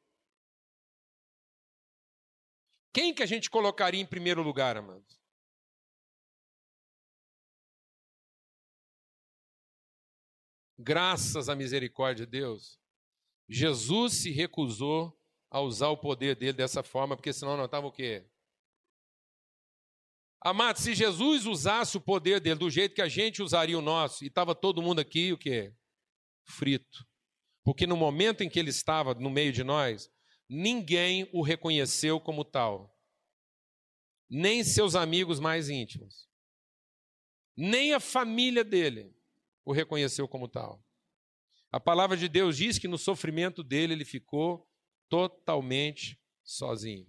Quem 2.93 3.15
que 3.15 3.23
a 3.23 3.27
gente 3.27 3.49
colocaria 3.49 4.01
em 4.01 4.07
primeiro 4.07 4.43
lugar, 4.43 4.77
amados? 4.77 5.21
Graças 10.79 11.49
à 11.49 11.55
misericórdia 11.55 12.25
de 12.25 12.33
Deus, 12.33 12.81
Jesus 13.49 14.15
se 14.15 14.31
recusou 14.31 15.17
a 15.51 15.61
usar 15.61 15.89
o 15.89 15.97
poder 15.97 16.37
dele 16.37 16.55
dessa 16.55 16.83
forma, 16.83 17.17
porque 17.17 17.33
senão 17.33 17.57
não 17.57 17.67
estava 17.67 17.87
o 17.87 17.93
quê? 17.93 18.25
Amado, 20.43 20.79
se 20.79 20.95
Jesus 20.95 21.45
usasse 21.45 21.99
o 21.99 22.01
poder 22.01 22.41
dele 22.41 22.59
do 22.59 22.71
jeito 22.71 22.95
que 22.95 23.03
a 23.03 23.09
gente 23.09 23.43
usaria 23.43 23.79
o 23.79 23.83
nosso, 23.83 24.25
e 24.25 24.29
estava 24.29 24.55
todo 24.55 24.81
mundo 24.81 25.01
aqui, 25.01 25.33
o 25.33 25.39
quê? 25.39 25.75
Frito. 26.47 27.07
Porque 27.63 27.87
no 27.87 27.97
momento 27.97 28.43
em 28.43 28.49
que 28.49 28.59
ele 28.59 28.71
estava 28.71 29.13
no 29.13 29.29
meio 29.29 29.53
de 29.53 29.63
nós, 29.63 30.11
ninguém 30.51 31.31
o 31.33 31.43
reconheceu 31.43 32.19
como 32.19 32.45
tal. 32.45 32.93
Nem 34.29 34.65
seus 34.65 34.97
amigos 34.97 35.39
mais 35.39 35.69
íntimos. 35.69 36.29
Nem 37.57 37.95
a 37.95 38.01
família 38.01 38.65
dele 38.65 39.15
o 39.65 39.73
reconheceu 39.73 40.27
como 40.27 40.49
tal. 40.49 40.85
A 41.71 41.79
palavra 41.79 42.17
de 42.17 42.29
Deus 42.29 42.57
diz 42.57 42.79
que 42.79 42.89
no 42.89 42.99
sofrimento 42.99 43.63
dele 43.63 43.93
ele 43.93 44.05
ficou 44.05 44.69
totalmente 45.09 46.21
sozinho. 46.43 47.07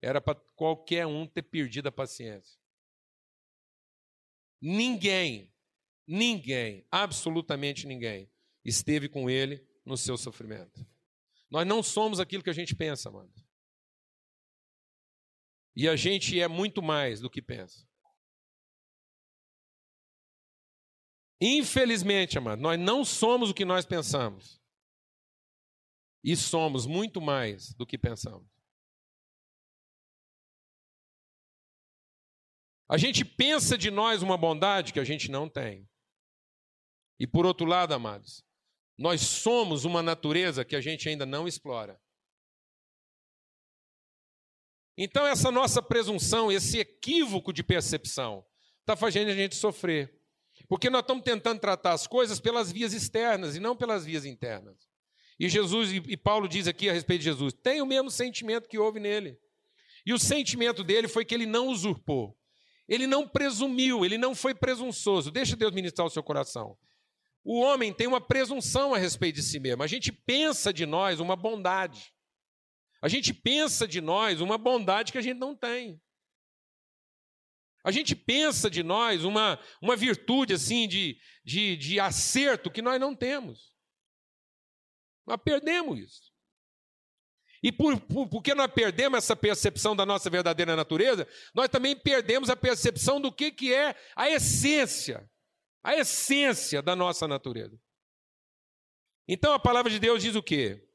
Era 0.00 0.20
para 0.20 0.34
qualquer 0.56 1.06
um 1.06 1.24
ter 1.24 1.42
perdido 1.42 1.86
a 1.88 1.92
paciência. 1.92 2.58
Ninguém, 4.60 5.52
ninguém, 6.04 6.84
absolutamente 6.90 7.86
ninguém, 7.86 8.28
esteve 8.64 9.08
com 9.08 9.30
ele 9.30 9.64
no 9.84 9.96
seu 9.96 10.16
sofrimento. 10.16 10.84
Nós 11.52 11.66
não 11.66 11.82
somos 11.82 12.18
aquilo 12.18 12.42
que 12.42 12.48
a 12.48 12.54
gente 12.54 12.74
pensa, 12.74 13.10
mano. 13.10 13.30
E 15.76 15.86
a 15.86 15.94
gente 15.94 16.40
é 16.40 16.48
muito 16.48 16.80
mais 16.82 17.20
do 17.20 17.28
que 17.28 17.42
pensa. 17.42 17.86
Infelizmente, 21.38 22.38
amado, 22.38 22.62
nós 22.62 22.80
não 22.80 23.04
somos 23.04 23.50
o 23.50 23.54
que 23.54 23.66
nós 23.66 23.84
pensamos. 23.84 24.62
E 26.24 26.34
somos 26.34 26.86
muito 26.86 27.20
mais 27.20 27.74
do 27.74 27.84
que 27.84 27.98
pensamos. 27.98 28.50
A 32.88 32.96
gente 32.96 33.26
pensa 33.26 33.76
de 33.76 33.90
nós 33.90 34.22
uma 34.22 34.38
bondade 34.38 34.90
que 34.90 35.00
a 35.00 35.04
gente 35.04 35.30
não 35.30 35.50
tem. 35.50 35.86
E 37.18 37.26
por 37.26 37.44
outro 37.44 37.66
lado, 37.66 37.92
amados, 37.92 38.42
nós 39.02 39.20
somos 39.22 39.84
uma 39.84 40.00
natureza 40.00 40.64
que 40.64 40.76
a 40.76 40.80
gente 40.80 41.08
ainda 41.08 41.26
não 41.26 41.48
explora. 41.48 42.00
Então, 44.96 45.26
essa 45.26 45.50
nossa 45.50 45.82
presunção, 45.82 46.52
esse 46.52 46.78
equívoco 46.78 47.52
de 47.52 47.64
percepção, 47.64 48.46
está 48.78 48.94
fazendo 48.94 49.32
a 49.32 49.34
gente 49.34 49.56
sofrer. 49.56 50.16
Porque 50.68 50.88
nós 50.88 51.00
estamos 51.00 51.24
tentando 51.24 51.58
tratar 51.58 51.94
as 51.94 52.06
coisas 52.06 52.38
pelas 52.38 52.70
vias 52.70 52.92
externas 52.92 53.56
e 53.56 53.60
não 53.60 53.74
pelas 53.74 54.04
vias 54.04 54.24
internas. 54.24 54.86
E 55.36 55.48
Jesus 55.48 55.90
e 55.90 56.16
Paulo 56.16 56.46
diz 56.46 56.68
aqui 56.68 56.88
a 56.88 56.92
respeito 56.92 57.22
de 57.22 57.24
Jesus: 57.24 57.52
tem 57.54 57.82
o 57.82 57.86
mesmo 57.86 58.08
sentimento 58.08 58.68
que 58.68 58.78
houve 58.78 59.00
nele. 59.00 59.36
E 60.06 60.12
o 60.12 60.18
sentimento 60.18 60.84
dele 60.84 61.08
foi 61.08 61.24
que 61.24 61.34
ele 61.34 61.46
não 61.46 61.66
usurpou. 61.66 62.38
Ele 62.88 63.08
não 63.08 63.26
presumiu, 63.26 64.04
ele 64.04 64.16
não 64.16 64.32
foi 64.32 64.54
presunçoso. 64.54 65.28
Deixa 65.28 65.56
Deus 65.56 65.72
ministrar 65.72 66.06
o 66.06 66.10
seu 66.10 66.22
coração. 66.22 66.78
O 67.44 67.60
homem 67.60 67.92
tem 67.92 68.06
uma 68.06 68.20
presunção 68.20 68.94
a 68.94 68.98
respeito 68.98 69.36
de 69.36 69.42
si 69.42 69.58
mesmo. 69.58 69.82
A 69.82 69.86
gente 69.86 70.12
pensa 70.12 70.72
de 70.72 70.86
nós 70.86 71.18
uma 71.20 71.34
bondade. 71.34 72.12
A 73.00 73.08
gente 73.08 73.34
pensa 73.34 73.86
de 73.86 74.00
nós 74.00 74.40
uma 74.40 74.56
bondade 74.56 75.10
que 75.10 75.18
a 75.18 75.22
gente 75.22 75.38
não 75.38 75.56
tem. 75.56 76.00
A 77.84 77.90
gente 77.90 78.14
pensa 78.14 78.70
de 78.70 78.82
nós 78.82 79.24
uma, 79.24 79.58
uma 79.80 79.96
virtude 79.96 80.54
assim 80.54 80.86
de, 80.86 81.18
de, 81.44 81.76
de 81.76 81.98
acerto 81.98 82.70
que 82.70 82.80
nós 82.80 83.00
não 83.00 83.14
temos. 83.14 83.72
Nós 85.26 85.38
perdemos 85.42 85.98
isso. 85.98 86.32
E 87.60 87.70
por, 87.70 88.00
por, 88.00 88.28
porque 88.28 88.54
nós 88.54 88.70
perdemos 88.72 89.18
essa 89.18 89.36
percepção 89.36 89.94
da 89.94 90.06
nossa 90.06 90.28
verdadeira 90.30 90.74
natureza, 90.76 91.28
nós 91.54 91.68
também 91.68 91.96
perdemos 91.96 92.50
a 92.50 92.56
percepção 92.56 93.20
do 93.20 93.32
que, 93.32 93.50
que 93.52 93.72
é 93.72 93.96
a 94.16 94.28
essência, 94.28 95.28
a 95.82 95.96
essência 95.96 96.80
da 96.80 96.94
nossa 96.94 97.26
natureza. 97.26 97.78
Então 99.26 99.52
a 99.52 99.58
palavra 99.58 99.90
de 99.90 99.98
Deus 99.98 100.22
diz 100.22 100.34
o 100.34 100.42
quê? 100.42 100.88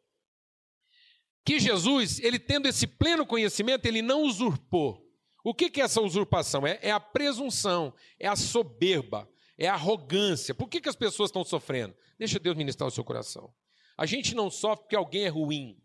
Que 1.46 1.60
Jesus, 1.60 2.20
ele 2.20 2.38
tendo 2.40 2.68
esse 2.68 2.86
pleno 2.86 3.26
conhecimento, 3.26 3.86
ele 3.86 4.02
não 4.02 4.24
usurpou. 4.24 5.06
O 5.44 5.54
que, 5.54 5.80
é 5.80 5.84
essa 5.84 6.02
usurpação? 6.02 6.68
É, 6.68 6.78
é 6.82 6.92
a 6.92 7.00
presunção, 7.00 7.94
é 8.20 8.28
a 8.28 8.36
soberba, 8.36 9.30
é 9.58 9.68
a 9.68 9.74
arrogância. 9.74 10.54
Por 10.54 10.68
que, 10.68 10.82
que 10.82 10.90
as 10.90 10.96
pessoas 10.96 11.30
estão 11.30 11.44
sofrendo? 11.44 11.96
Deixa 12.20 12.38
Deus 12.38 12.58
ministrar 12.58 12.88
o 12.88 12.92
seu 12.92 13.04
coração. 13.04 13.54
A 13.98 14.06
gente 14.06 14.36
não 14.36 14.52
sofre 14.52 14.84
porque 14.84 14.96
alguém 14.96 15.24
é 15.24 15.30
ruim. 15.30 15.82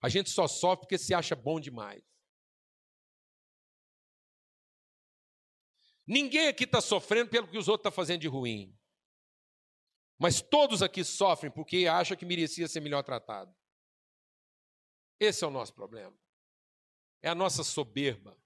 A 0.00 0.08
gente 0.08 0.30
só 0.30 0.48
sofre 0.48 0.80
porque 0.80 0.96
se 0.96 1.12
acha 1.12 1.36
bom 1.36 1.60
demais. 1.60 2.02
Ninguém 6.08 6.48
aqui 6.48 6.64
está 6.64 6.80
sofrendo 6.80 7.28
pelo 7.28 7.46
que 7.46 7.58
os 7.58 7.68
outros 7.68 7.82
estão 7.82 7.92
tá 7.92 7.94
fazendo 7.94 8.22
de 8.22 8.28
ruim. 8.28 8.74
Mas 10.18 10.40
todos 10.40 10.82
aqui 10.82 11.04
sofrem 11.04 11.52
porque 11.52 11.86
acham 11.86 12.16
que 12.16 12.24
merecia 12.24 12.66
ser 12.66 12.80
melhor 12.80 13.02
tratado. 13.02 13.54
Esse 15.20 15.44
é 15.44 15.46
o 15.46 15.50
nosso 15.50 15.74
problema. 15.74 16.18
É 17.20 17.28
a 17.28 17.34
nossa 17.34 17.62
soberba. 17.62 18.40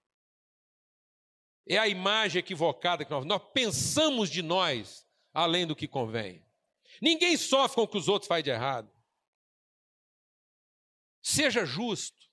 É 1.64 1.79
a 1.79 1.87
imagem 1.87 2.40
equivocada 2.40 3.05
que 3.05 3.11
nós, 3.12 3.25
nós 3.25 3.40
pensamos 3.53 4.29
de 4.29 4.42
nós 4.42 5.07
além 5.33 5.64
do 5.64 5.77
que 5.77 5.87
convém. 5.87 6.44
Ninguém 7.01 7.37
sofre 7.37 7.77
com 7.77 7.83
o 7.83 7.88
que 7.88 7.96
os 7.96 8.09
outros 8.09 8.27
fazem 8.27 8.42
de 8.42 8.51
errado. 8.51 8.92
Seja 11.22 11.64
justo. 11.64 12.29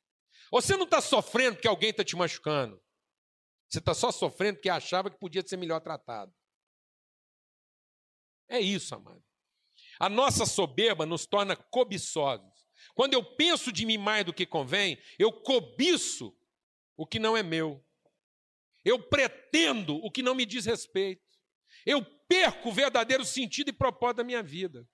Você 0.52 0.76
não 0.76 0.86
está 0.86 1.00
sofrendo 1.00 1.58
porque 1.58 1.68
alguém 1.68 1.92
está 1.92 2.04
te 2.04 2.16
machucando. 2.16 2.82
Você 3.70 3.80
está 3.80 3.94
só 3.94 4.12
sofrendo 4.12 4.56
porque 4.56 4.70
achava 4.70 5.10
que 5.10 5.20
podia 5.20 5.46
ser 5.46 5.58
melhor 5.58 5.80
tratado. 5.80 6.34
É 8.48 8.60
isso, 8.60 8.96
amado. 8.96 9.24
A 10.00 10.10
nossa 10.10 10.46
soberba 10.46 11.06
nos 11.06 11.26
torna 11.26 11.56
cobiçosos. 11.56 12.68
Quando 12.96 13.14
eu 13.14 13.24
penso 13.24 13.72
de 13.72 13.86
mim 13.86 13.98
mais 13.98 14.26
do 14.26 14.34
que 14.34 14.46
convém, 14.46 15.00
eu 15.20 15.32
cobiço 15.32 16.36
o 16.98 17.06
que 17.06 17.20
não 17.20 17.38
é 17.38 17.44
meu. 17.44 17.86
Eu 18.84 19.02
pretendo 19.02 19.98
o 19.98 20.10
que 20.10 20.24
não 20.24 20.34
me 20.34 20.46
diz 20.46 20.66
respeito. 20.66 21.22
Eu 21.86 22.04
perco 22.28 22.70
o 22.70 22.74
verdadeiro 22.74 23.24
sentido 23.24 23.70
e 23.70 23.74
propósito 23.74 24.18
da 24.18 24.24
minha 24.24 24.42
vida. 24.42 24.88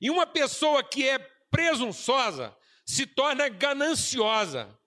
E 0.00 0.10
uma 0.10 0.26
pessoa 0.26 0.82
que 0.84 1.08
é 1.08 1.18
presunçosa 1.50 2.56
se 2.84 3.06
torna 3.06 3.48
gananciosa. 3.48 4.78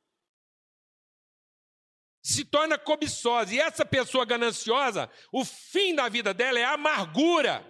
Se 2.23 2.45
torna 2.45 2.77
cobiçosa. 2.77 3.53
E 3.53 3.59
essa 3.59 3.85
pessoa 3.85 4.25
gananciosa, 4.25 5.11
o 5.31 5.43
fim 5.43 5.93
da 5.93 6.07
vida 6.07 6.33
dela 6.33 6.57
é 6.57 6.63
amargura. 6.63 7.69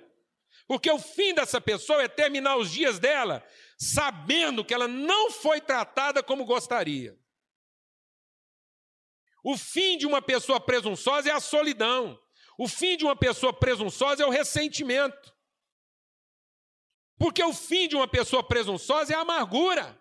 Porque 0.68 0.90
o 0.90 1.00
fim 1.00 1.34
dessa 1.34 1.60
pessoa 1.60 2.04
é 2.04 2.08
terminar 2.08 2.56
os 2.58 2.72
dias 2.72 3.00
dela 3.00 3.46
sabendo 3.78 4.64
que 4.64 4.74
ela 4.74 4.88
não 4.88 5.32
foi 5.32 5.60
tratada 5.60 6.24
como 6.24 6.46
gostaria. 6.46 7.20
O 9.44 9.58
fim 9.58 9.98
de 9.98 10.06
uma 10.06 10.22
pessoa 10.22 10.60
presunçosa 10.60 11.30
é 11.30 11.34
a 11.34 11.40
solidão. 11.40 12.18
O 12.58 12.68
fim 12.68 12.96
de 12.96 13.04
uma 13.04 13.16
pessoa 13.16 13.52
presunçosa 13.52 14.24
é 14.24 14.26
o 14.26 14.30
ressentimento. 14.30 15.34
Porque 17.18 17.44
o 17.44 17.54
fim 17.54 17.88
de 17.88 17.96
uma 17.96 18.08
pessoa 18.08 18.44
presunçosa 18.44 19.14
é 19.14 19.16
a 19.18 19.22
amargura. 19.22 20.00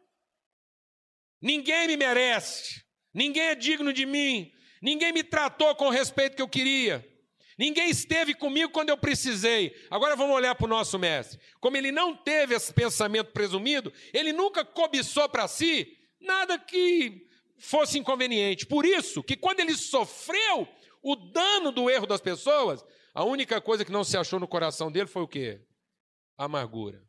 Ninguém 1.40 1.88
me 1.88 1.96
merece, 1.96 2.81
ninguém 3.12 3.44
é 3.44 3.54
digno 3.54 3.92
de 3.92 4.06
mim, 4.06 4.52
ninguém 4.80 5.12
me 5.12 5.22
tratou 5.22 5.74
com 5.74 5.86
o 5.86 5.90
respeito 5.90 6.36
que 6.36 6.42
eu 6.42 6.48
queria. 6.48 7.06
Ninguém 7.58 7.90
esteve 7.90 8.34
comigo 8.34 8.72
quando 8.72 8.88
eu 8.88 8.96
precisei. 8.96 9.76
Agora 9.90 10.16
vamos 10.16 10.34
olhar 10.34 10.54
para 10.54 10.64
o 10.64 10.68
nosso 10.68 10.98
mestre. 10.98 11.38
Como 11.60 11.76
ele 11.76 11.92
não 11.92 12.16
teve 12.16 12.54
esse 12.54 12.72
pensamento 12.72 13.30
presumido, 13.32 13.92
ele 14.12 14.32
nunca 14.32 14.64
cobiçou 14.64 15.28
para 15.28 15.46
si 15.46 15.96
nada 16.20 16.58
que 16.58 17.26
fosse 17.58 17.98
inconveniente. 17.98 18.66
Por 18.66 18.84
isso 18.84 19.22
que 19.22 19.36
quando 19.36 19.60
ele 19.60 19.74
sofreu 19.74 20.66
o 21.02 21.14
dano 21.14 21.70
do 21.70 21.90
erro 21.90 22.06
das 22.06 22.20
pessoas, 22.20 22.84
a 23.14 23.24
única 23.24 23.60
coisa 23.60 23.84
que 23.84 23.92
não 23.92 24.04
se 24.04 24.16
achou 24.16 24.40
no 24.40 24.48
coração 24.48 24.90
dele 24.90 25.06
foi 25.06 25.22
o 25.22 25.28
quê? 25.28 25.60
Amargura. 26.36 27.04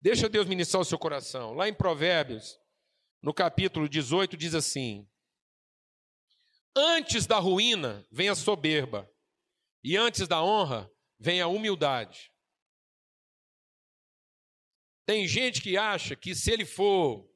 Deixa 0.00 0.28
Deus 0.28 0.46
ministrar 0.46 0.80
o 0.80 0.84
seu 0.84 0.98
coração. 0.98 1.52
Lá 1.52 1.68
em 1.68 1.74
Provérbios, 1.74 2.58
no 3.22 3.34
capítulo 3.34 3.88
18, 3.88 4.36
diz 4.36 4.54
assim: 4.54 5.08
Antes 6.74 7.26
da 7.26 7.38
ruína 7.38 8.06
vem 8.10 8.28
a 8.28 8.34
soberba, 8.34 9.10
e 9.82 9.96
antes 9.96 10.26
da 10.26 10.42
honra 10.42 10.90
vem 11.18 11.40
a 11.40 11.46
humildade. 11.46 12.32
Tem 15.04 15.26
gente 15.26 15.60
que 15.60 15.76
acha 15.76 16.14
que 16.14 16.34
se 16.34 16.52
ele 16.52 16.64
for 16.64 17.28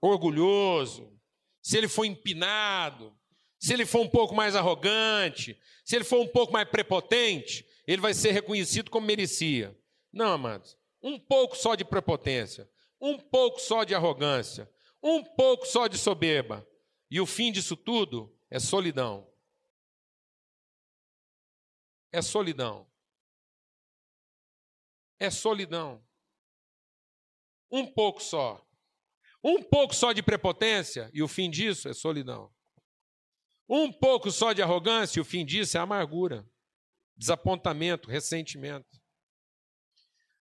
orgulhoso, 0.00 1.12
se 1.62 1.76
ele 1.76 1.88
for 1.88 2.04
empinado, 2.04 3.18
se 3.58 3.72
ele 3.72 3.86
for 3.86 4.00
um 4.00 4.08
pouco 4.08 4.34
mais 4.34 4.54
arrogante, 4.54 5.58
se 5.84 5.96
ele 5.96 6.04
for 6.04 6.20
um 6.20 6.28
pouco 6.28 6.52
mais 6.52 6.68
prepotente, 6.68 7.66
ele 7.86 8.00
vai 8.00 8.14
ser 8.14 8.30
reconhecido 8.30 8.90
como 8.90 9.06
merecia. 9.06 9.76
Não, 10.12 10.32
amados. 10.32 10.76
Um 11.02 11.18
pouco 11.18 11.56
só 11.56 11.74
de 11.74 11.84
prepotência, 11.84 12.70
um 13.04 13.18
pouco 13.18 13.60
só 13.60 13.84
de 13.84 13.94
arrogância, 13.94 14.72
um 15.02 15.22
pouco 15.22 15.66
só 15.66 15.86
de 15.86 15.98
soberba. 15.98 16.66
E 17.10 17.20
o 17.20 17.26
fim 17.26 17.52
disso 17.52 17.76
tudo 17.76 18.34
é 18.50 18.58
solidão. 18.58 19.30
É 22.10 22.22
solidão. 22.22 22.90
É 25.18 25.30
solidão. 25.30 26.02
Um 27.70 27.86
pouco 27.92 28.22
só. 28.22 28.66
Um 29.42 29.62
pouco 29.62 29.94
só 29.94 30.12
de 30.12 30.22
prepotência, 30.22 31.10
e 31.12 31.22
o 31.22 31.28
fim 31.28 31.50
disso 31.50 31.86
é 31.90 31.92
solidão. 31.92 32.50
Um 33.68 33.92
pouco 33.92 34.30
só 34.30 34.54
de 34.54 34.62
arrogância, 34.62 35.18
e 35.18 35.20
o 35.20 35.24
fim 35.26 35.44
disso 35.44 35.76
é 35.76 35.80
amargura, 35.80 36.48
desapontamento, 37.14 38.08
ressentimento. 38.08 38.98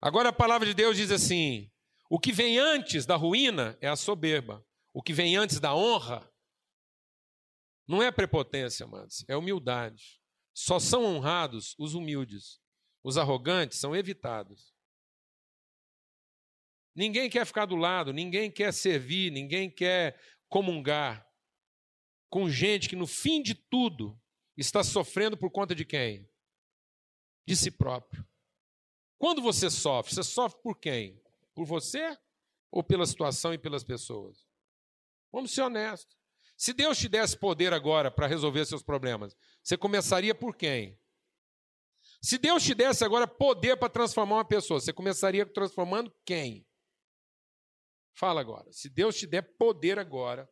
Agora 0.00 0.28
a 0.28 0.32
palavra 0.32 0.66
de 0.66 0.74
Deus 0.74 0.96
diz 0.96 1.10
assim: 1.10 1.71
o 2.12 2.20
que 2.20 2.30
vem 2.30 2.58
antes 2.58 3.06
da 3.06 3.16
ruína 3.16 3.74
é 3.80 3.88
a 3.88 3.96
soberba, 3.96 4.62
o 4.92 5.02
que 5.02 5.14
vem 5.14 5.34
antes 5.34 5.58
da 5.58 5.74
honra 5.74 6.30
não 7.88 8.02
é 8.02 8.12
prepotência, 8.12 8.84
amados, 8.84 9.24
é 9.26 9.34
humildade. 9.34 10.20
Só 10.52 10.78
são 10.78 11.06
honrados 11.06 11.74
os 11.78 11.94
humildes, 11.94 12.60
os 13.02 13.16
arrogantes 13.16 13.78
são 13.78 13.96
evitados. 13.96 14.74
Ninguém 16.94 17.30
quer 17.30 17.46
ficar 17.46 17.64
do 17.64 17.76
lado, 17.76 18.12
ninguém 18.12 18.50
quer 18.50 18.74
servir, 18.74 19.32
ninguém 19.32 19.70
quer 19.70 20.20
comungar 20.50 21.26
com 22.28 22.50
gente 22.50 22.90
que 22.90 22.96
no 22.96 23.06
fim 23.06 23.42
de 23.42 23.54
tudo 23.54 24.20
está 24.54 24.84
sofrendo 24.84 25.34
por 25.34 25.50
conta 25.50 25.74
de 25.74 25.86
quem? 25.86 26.30
De 27.46 27.56
si 27.56 27.70
próprio. 27.70 28.22
Quando 29.16 29.40
você 29.40 29.70
sofre, 29.70 30.14
você 30.14 30.22
sofre 30.22 30.60
por 30.60 30.78
quem? 30.78 31.21
Por 31.54 31.66
você 31.66 32.16
ou 32.70 32.82
pela 32.82 33.06
situação 33.06 33.52
e 33.52 33.58
pelas 33.58 33.84
pessoas? 33.84 34.46
Vamos 35.32 35.52
ser 35.52 35.62
honestos. 35.62 36.16
Se 36.56 36.72
Deus 36.72 36.98
te 36.98 37.08
desse 37.08 37.36
poder 37.36 37.72
agora 37.72 38.10
para 38.10 38.26
resolver 38.26 38.64
seus 38.64 38.82
problemas, 38.82 39.36
você 39.62 39.76
começaria 39.76 40.34
por 40.34 40.54
quem? 40.54 41.00
Se 42.20 42.38
Deus 42.38 42.62
te 42.62 42.74
desse 42.74 43.04
agora 43.04 43.26
poder 43.26 43.76
para 43.76 43.88
transformar 43.88 44.36
uma 44.36 44.44
pessoa, 44.44 44.80
você 44.80 44.92
começaria 44.92 45.44
transformando 45.44 46.14
quem? 46.24 46.66
Fala 48.14 48.40
agora. 48.40 48.70
Se 48.72 48.88
Deus 48.88 49.16
te 49.16 49.26
der 49.26 49.42
poder 49.56 49.98
agora, 49.98 50.48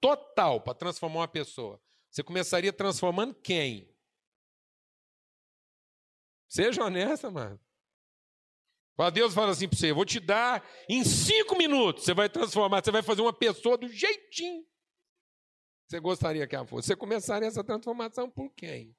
total, 0.00 0.60
para 0.60 0.74
transformar 0.74 1.20
uma 1.20 1.28
pessoa, 1.28 1.80
você 2.10 2.22
começaria 2.22 2.72
transformando 2.72 3.34
quem? 3.34 3.90
Seja 6.48 6.84
honesta, 6.84 7.30
mano. 7.30 7.58
Para 8.96 9.10
Deus 9.10 9.34
fala 9.34 9.50
assim 9.50 9.68
para 9.68 9.78
você: 9.78 9.90
eu 9.90 9.94
vou 9.94 10.04
te 10.04 10.20
dar 10.20 10.64
em 10.88 11.04
cinco 11.04 11.56
minutos, 11.56 12.04
você 12.04 12.14
vai 12.14 12.28
transformar, 12.28 12.82
você 12.82 12.90
vai 12.90 13.02
fazer 13.02 13.22
uma 13.22 13.32
pessoa 13.32 13.76
do 13.76 13.88
jeitinho. 13.88 14.64
Você 15.88 16.00
gostaria 16.00 16.46
que 16.46 16.56
ela 16.56 16.66
fosse. 16.66 16.88
Você 16.88 16.96
começaria 16.96 17.48
essa 17.48 17.62
transformação 17.62 18.30
por 18.30 18.50
quem? 18.54 18.96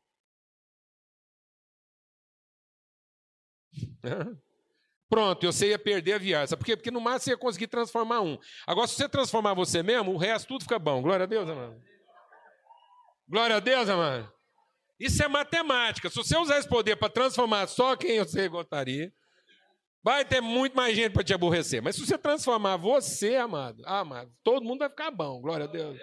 Pronto, 5.10 5.46
você 5.46 5.70
ia 5.70 5.80
perder 5.80 6.14
a 6.14 6.18
viagem. 6.18 6.58
Por 6.58 6.66
quê? 6.66 6.76
Porque 6.76 6.92
no 6.92 7.00
máximo 7.00 7.24
você 7.24 7.32
ia 7.32 7.38
conseguir 7.38 7.68
transformar 7.68 8.22
um. 8.22 8.38
Agora, 8.66 8.88
se 8.88 8.96
você 8.96 9.08
transformar 9.08 9.54
você 9.54 9.82
mesmo, 9.84 10.14
o 10.14 10.18
resto 10.18 10.48
tudo 10.48 10.64
fica 10.64 10.80
bom. 10.80 11.02
Glória 11.02 11.24
a 11.24 11.28
Deus, 11.28 11.50
amado. 11.50 11.82
Glória 13.28 13.56
a 13.56 13.60
Deus, 13.60 13.90
amado. 13.90 14.32
Isso 15.00 15.24
é 15.24 15.28
matemática. 15.28 16.10
Se 16.10 16.16
você 16.16 16.38
usar 16.38 16.58
esse 16.58 16.68
poder 16.68 16.96
para 16.96 17.10
transformar 17.10 17.68
só 17.68 17.96
quem 17.96 18.20
você 18.20 18.48
gostaria, 18.48 19.14
vai 20.06 20.24
ter 20.24 20.40
muito 20.40 20.78
mais 20.78 20.96
gente 20.96 21.14
para 21.14 21.24
te 21.24 21.34
aborrecer. 21.34 21.82
Mas 21.82 21.96
se 21.96 22.06
você 22.06 22.16
transformar 22.16 22.78
você, 22.78 23.38
amado, 23.38 23.82
ah, 23.88 24.02
amado, 24.02 24.32
todo 24.44 24.64
mundo 24.64 24.78
vai 24.78 24.90
ficar 24.90 25.10
bom. 25.10 25.42
Glória 25.42 25.66
a 25.66 25.68
Deus. 25.68 26.00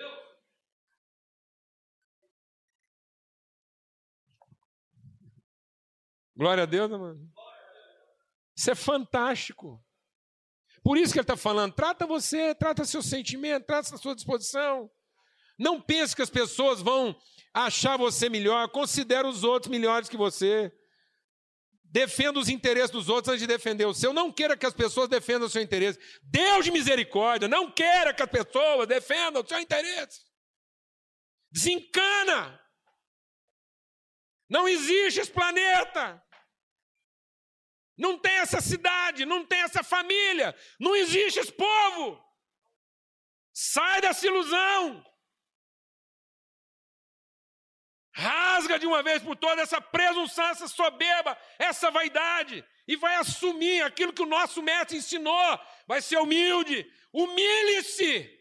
Glória 6.34 6.64
a 6.64 6.66
Deus, 6.66 6.90
amado. 6.90 7.20
Isso 8.56 8.72
é 8.72 8.74
fantástico. 8.74 9.80
Por 10.82 10.98
isso 10.98 11.12
que 11.12 11.20
ele 11.20 11.22
está 11.22 11.36
falando: 11.36 11.72
trata 11.72 12.04
você, 12.04 12.56
trata 12.56 12.84
seu 12.84 13.02
sentimento, 13.02 13.66
trata 13.66 13.94
a 13.94 13.98
sua 13.98 14.16
disposição. 14.16 14.90
Não 15.56 15.80
pense 15.80 16.16
que 16.16 16.22
as 16.22 16.30
pessoas 16.30 16.82
vão 16.82 17.14
achar 17.54 17.96
você 17.96 18.28
melhor, 18.28 18.68
considere 18.70 19.28
os 19.28 19.44
outros 19.44 19.70
melhores 19.70 20.08
que 20.08 20.16
você. 20.16 20.72
Defenda 21.92 22.40
os 22.40 22.48
interesses 22.48 22.90
dos 22.90 23.10
outros 23.10 23.34
antes 23.34 23.42
de 23.42 23.46
defender 23.46 23.84
o 23.84 23.92
seu. 23.92 24.14
Não 24.14 24.32
queira 24.32 24.56
que 24.56 24.64
as 24.64 24.72
pessoas 24.72 25.10
defendam 25.10 25.46
o 25.46 25.50
seu 25.50 25.60
interesse. 25.60 25.98
Deus 26.22 26.64
de 26.64 26.70
misericórdia, 26.70 27.46
não 27.46 27.70
queira 27.70 28.14
que 28.14 28.22
as 28.22 28.30
pessoas 28.30 28.88
defendam 28.88 29.42
o 29.42 29.46
seu 29.46 29.60
interesse. 29.60 30.24
Desencana. 31.50 32.58
Não 34.48 34.66
existe 34.66 35.20
esse 35.20 35.30
planeta. 35.30 36.24
Não 37.98 38.18
tem 38.18 38.36
essa 38.38 38.62
cidade, 38.62 39.26
não 39.26 39.44
tem 39.44 39.60
essa 39.60 39.84
família, 39.84 40.56
não 40.80 40.96
existe 40.96 41.40
esse 41.40 41.52
povo. 41.52 42.18
Sai 43.52 44.00
dessa 44.00 44.26
ilusão. 44.26 45.04
Rasga 48.14 48.78
de 48.78 48.86
uma 48.86 49.02
vez 49.02 49.22
por 49.22 49.36
todas 49.36 49.60
essa 49.60 49.80
presunção, 49.80 50.44
essa 50.46 50.68
soberba, 50.68 51.36
essa 51.58 51.90
vaidade, 51.90 52.64
e 52.86 52.94
vai 52.94 53.14
assumir 53.16 53.82
aquilo 53.82 54.12
que 54.12 54.22
o 54.22 54.26
nosso 54.26 54.62
mestre 54.62 54.98
ensinou. 54.98 55.60
Vai 55.86 56.02
ser 56.02 56.18
humilde. 56.18 56.86
Humilhe-se. 57.12 58.38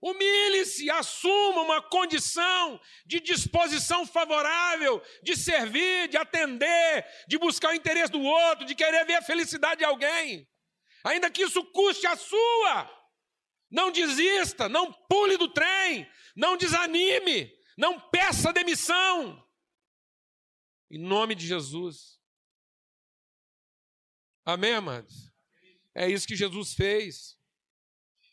Humilhe-se, 0.00 0.90
assuma 0.90 1.62
uma 1.62 1.80
condição 1.80 2.78
de 3.06 3.20
disposição 3.20 4.06
favorável, 4.06 5.02
de 5.22 5.34
servir, 5.34 6.08
de 6.08 6.18
atender, 6.18 7.06
de 7.26 7.38
buscar 7.38 7.70
o 7.70 7.74
interesse 7.74 8.12
do 8.12 8.22
outro, 8.22 8.66
de 8.66 8.74
querer 8.74 9.06
ver 9.06 9.14
a 9.14 9.22
felicidade 9.22 9.78
de 9.78 9.84
alguém, 9.84 10.46
ainda 11.02 11.30
que 11.30 11.42
isso 11.42 11.64
custe 11.72 12.06
a 12.06 12.16
sua. 12.16 13.03
Não 13.74 13.90
desista, 13.90 14.68
não 14.68 14.92
pule 14.92 15.36
do 15.36 15.48
trem, 15.48 16.08
não 16.36 16.56
desanime, 16.56 17.52
não 17.76 17.98
peça 17.98 18.52
demissão. 18.52 19.44
Em 20.88 20.96
nome 20.96 21.34
de 21.34 21.44
Jesus. 21.44 22.20
Amém, 24.44 24.74
amados? 24.74 25.28
É 25.92 26.08
isso 26.08 26.24
que 26.24 26.36
Jesus 26.36 26.72
fez. 26.72 27.36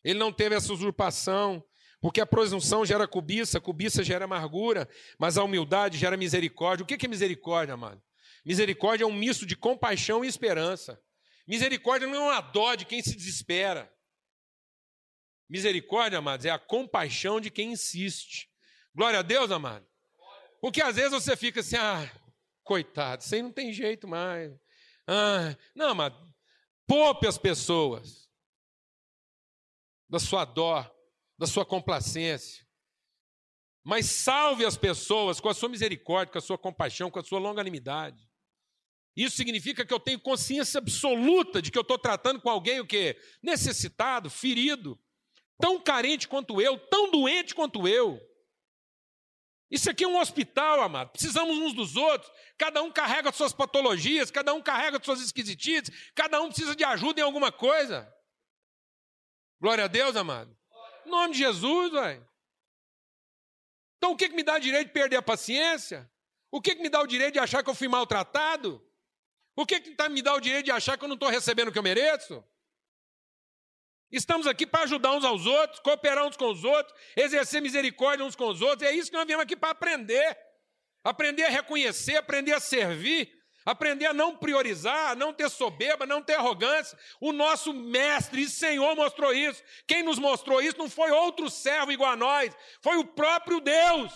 Ele 0.04 0.20
não 0.20 0.32
teve 0.32 0.54
essa 0.54 0.72
usurpação, 0.72 1.68
porque 2.00 2.22
a 2.22 2.26
presunção 2.28 2.86
gera 2.86 3.08
cobiça, 3.08 3.58
a 3.58 3.62
cobiça 3.62 4.04
gera 4.04 4.26
amargura, 4.26 4.88
mas 5.18 5.40
a 5.40 5.44
humildade 5.44 5.98
gera 5.98 6.16
misericórdia. 6.16 6.84
O 6.84 6.86
que 6.86 7.04
é 7.04 7.10
misericórdia, 7.10 7.74
amado? 7.74 8.00
Misericórdia 8.46 9.06
é 9.06 9.08
um 9.08 9.14
misto 9.14 9.48
de 9.48 9.56
compaixão 9.56 10.24
e 10.24 10.28
esperança. 10.28 11.02
Misericórdia 11.48 12.08
não 12.08 12.16
é 12.16 12.34
uma 12.34 12.42
dó 12.42 12.76
de 12.76 12.86
quem 12.86 13.02
se 13.02 13.16
desespera. 13.16 13.92
Misericórdia, 15.52 16.20
amados, 16.20 16.46
é 16.46 16.50
a 16.50 16.58
compaixão 16.58 17.42
de 17.42 17.52
quem 17.52 17.74
insiste. 17.74 18.50
Glória 18.96 19.20
a 19.20 19.22
Deus, 19.22 19.52
amado. 19.52 19.86
Porque 20.62 20.82
às 20.82 20.96
vezes 20.96 21.12
você 21.12 21.36
fica 21.36 21.60
assim, 21.60 21.76
ah, 21.76 22.10
coitado, 22.64 23.22
isso 23.22 23.36
aí 23.36 23.42
não 23.42 23.52
tem 23.52 23.74
jeito 23.74 24.08
mais. 24.08 24.50
Ah, 25.06 25.54
não, 25.76 25.90
amado, 25.90 26.34
poupe 26.88 27.28
as 27.28 27.38
pessoas 27.38 28.30
da 30.08 30.20
sua 30.20 30.46
dó, 30.46 30.90
da 31.38 31.46
sua 31.46 31.66
complacência. 31.66 32.66
Mas 33.84 34.06
salve 34.06 34.64
as 34.66 34.78
pessoas 34.78 35.42
com 35.42 35.50
a 35.50 35.54
sua 35.54 35.68
misericórdia, 35.68 36.32
com 36.32 36.38
a 36.38 36.42
sua 36.42 36.58
compaixão, 36.58 37.12
com 37.12 37.20
a 37.20 37.24
sua 37.24 37.40
longanimidade. 37.40 38.26
Isso 39.14 39.36
significa 39.36 39.86
que 39.86 39.94
eu 39.94 40.00
tenho 40.00 40.22
consciência 40.22 40.78
absoluta 40.78 41.62
de 41.62 41.70
que 41.70 41.78
eu 41.78 41.82
estou 41.82 42.00
tratando 42.00 42.40
com 42.40 42.50
alguém 42.50 42.80
o 42.80 42.88
quê? 42.88 43.20
Necessitado, 43.44 44.30
ferido, 44.30 44.98
tão 45.62 45.80
carente 45.80 46.28
quanto 46.28 46.60
eu, 46.60 46.78
tão 46.78 47.10
doente 47.10 47.56
quanto 47.56 47.88
eu. 47.88 48.20
Isso 49.72 49.90
aqui 49.90 50.04
é 50.04 50.08
um 50.08 50.20
hospital, 50.20 50.82
amado. 50.82 51.12
Precisamos 51.12 51.58
uns 51.58 51.74
dos 51.74 51.96
outros. 51.96 52.30
Cada 52.58 52.84
um 52.84 52.92
carrega 52.92 53.32
suas 53.32 53.54
patologias, 53.54 54.30
cada 54.30 54.54
um 54.54 54.62
carrega 54.62 55.02
suas 55.02 55.22
esquisitices, 55.22 56.12
cada 56.14 56.42
um 56.42 56.48
precisa 56.48 56.76
de 56.76 56.84
ajuda 56.84 57.22
em 57.22 57.24
alguma 57.24 57.54
coisa. 57.54 58.14
Glória 59.62 59.86
a 59.86 59.88
Deus, 59.88 60.18
amado. 60.18 60.54
Em 61.06 61.10
nome 61.10 61.34
de 61.34 61.40
Jesus, 61.40 61.92
velho. 61.94 62.28
Então 63.98 64.12
o 64.12 64.18
que, 64.18 64.28
que 64.28 64.36
me 64.36 64.44
dá 64.44 64.60
direito 64.60 64.88
de 64.88 64.94
perder 64.94 65.16
a 65.16 65.22
paciência? 65.22 66.12
O 66.52 66.60
que, 66.60 66.76
que 66.76 66.82
me 66.82 66.90
dá 66.90 67.00
o 67.00 67.08
direito 67.08 67.34
de 67.34 67.40
achar 67.40 67.64
que 67.64 67.70
eu 67.70 67.76
fui 67.76 67.88
maltratado? 67.88 68.86
O 69.56 69.66
que, 69.66 69.80
que 69.80 69.96
tá, 69.96 70.10
me 70.10 70.22
dá 70.22 70.34
o 70.34 70.42
direito 70.42 70.66
de 70.66 70.72
achar 70.72 70.98
que 70.98 71.04
eu 71.06 71.08
não 71.08 71.16
estou 71.16 71.30
recebendo 71.30 71.70
o 71.70 71.72
que 71.72 71.80
eu 71.80 71.84
mereço? 71.84 72.44
Estamos 74.12 74.46
aqui 74.48 74.68
para 74.68 74.84
ajudar 74.84 75.14
uns 75.14 75.24
aos 75.24 75.46
outros, 75.46 75.80
cooperar 75.80 76.26
uns 76.26 76.36
com 76.36 76.52
os 76.52 76.64
outros, 76.64 76.94
exercer 77.16 77.62
misericórdia 77.62 78.26
uns 78.26 78.36
com 78.36 78.48
os 78.48 78.62
outros. 78.62 78.90
É 78.90 78.94
isso 78.94 79.10
que 79.10 79.18
nós 79.18 79.26
viemos 79.26 79.44
aqui 79.44 79.56
para 79.56 79.70
aprender. 79.70 80.38
Aprender 81.04 81.46
a 81.46 81.50
reconhecer, 81.50 82.18
aprender 82.18 82.54
a 82.54 82.60
servir, 82.60 83.32
Aprender 83.64 84.08
a 84.08 84.14
não 84.14 84.36
priorizar, 84.36 85.12
a 85.12 85.16
não 85.16 85.32
ter 85.32 85.48
soberba, 85.50 86.06
não 86.06 86.22
ter 86.22 86.34
arrogância. 86.34 86.98
O 87.20 87.32
nosso 87.32 87.72
mestre 87.74 88.42
e 88.42 88.50
Senhor 88.50 88.96
mostrou 88.96 89.34
isso. 89.34 89.64
Quem 89.88 90.02
nos 90.02 90.18
mostrou 90.18 90.62
isso 90.62 90.78
não 90.78 90.90
foi 90.90 91.12
outro 91.12 91.50
servo 91.50 91.92
igual 91.92 92.12
a 92.12 92.16
nós, 92.16 92.56
foi 92.82 92.98
o 92.98 93.06
próprio 93.06 93.60
Deus. 93.60 94.12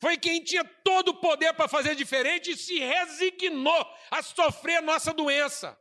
Foi 0.00 0.16
quem 0.16 0.42
tinha 0.42 0.64
todo 0.64 1.08
o 1.08 1.20
poder 1.20 1.52
para 1.54 1.68
fazer 1.68 1.94
diferente 1.94 2.50
e 2.50 2.56
se 2.56 2.78
resignou 2.78 3.94
a 4.10 4.22
sofrer 4.22 4.76
a 4.76 4.82
nossa 4.82 5.12
doença, 5.12 5.78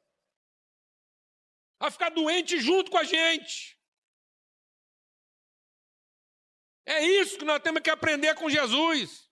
a 1.80 1.92
ficar 1.92 2.10
doente 2.10 2.60
junto 2.60 2.92
com 2.92 2.98
a 2.98 3.04
gente. 3.04 3.78
É 6.86 7.04
isso 7.04 7.38
que 7.38 7.46
nós 7.46 7.62
temos 7.62 7.82
que 7.82 7.90
aprender 7.90 8.36
com 8.36 8.50
Jesus. 8.50 9.30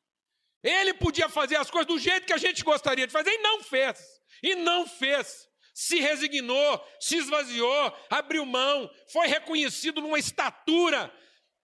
Ele 0.64 0.94
podia 0.94 1.30
fazer 1.30 1.58
as 1.58 1.70
coisas 1.70 1.88
do 1.88 2.00
jeito 2.00 2.26
que 2.26 2.34
a 2.34 2.38
gente 2.38 2.64
gostaria 2.64 3.06
de 3.06 3.14
fazer 3.14 3.32
e 3.32 3.38
não 3.40 3.64
fez. 3.64 4.00
E 4.42 4.56
não 4.56 4.88
fez. 4.88 5.48
Se 5.74 6.00
resignou, 6.00 6.88
se 7.00 7.18
esvaziou, 7.18 7.98
abriu 8.10 8.46
mão, 8.46 8.90
foi 9.12 9.28
reconhecido 9.28 10.02
numa 10.02 10.20
estatura 10.20 11.14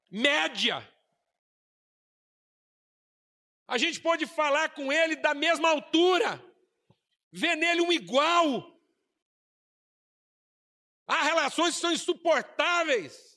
média. 0.09 0.87
A 3.67 3.77
gente 3.77 3.99
pode 3.99 4.25
falar 4.25 4.69
com 4.69 4.91
ele 4.91 5.15
da 5.15 5.35
mesma 5.35 5.69
altura, 5.69 6.43
ver 7.31 7.55
nele 7.55 7.81
um 7.81 7.91
igual. 7.91 8.68
Há 11.09 11.23
relações 11.23 11.73
que 11.73 11.81
são 11.81 11.91
insuportáveis. 11.91 13.35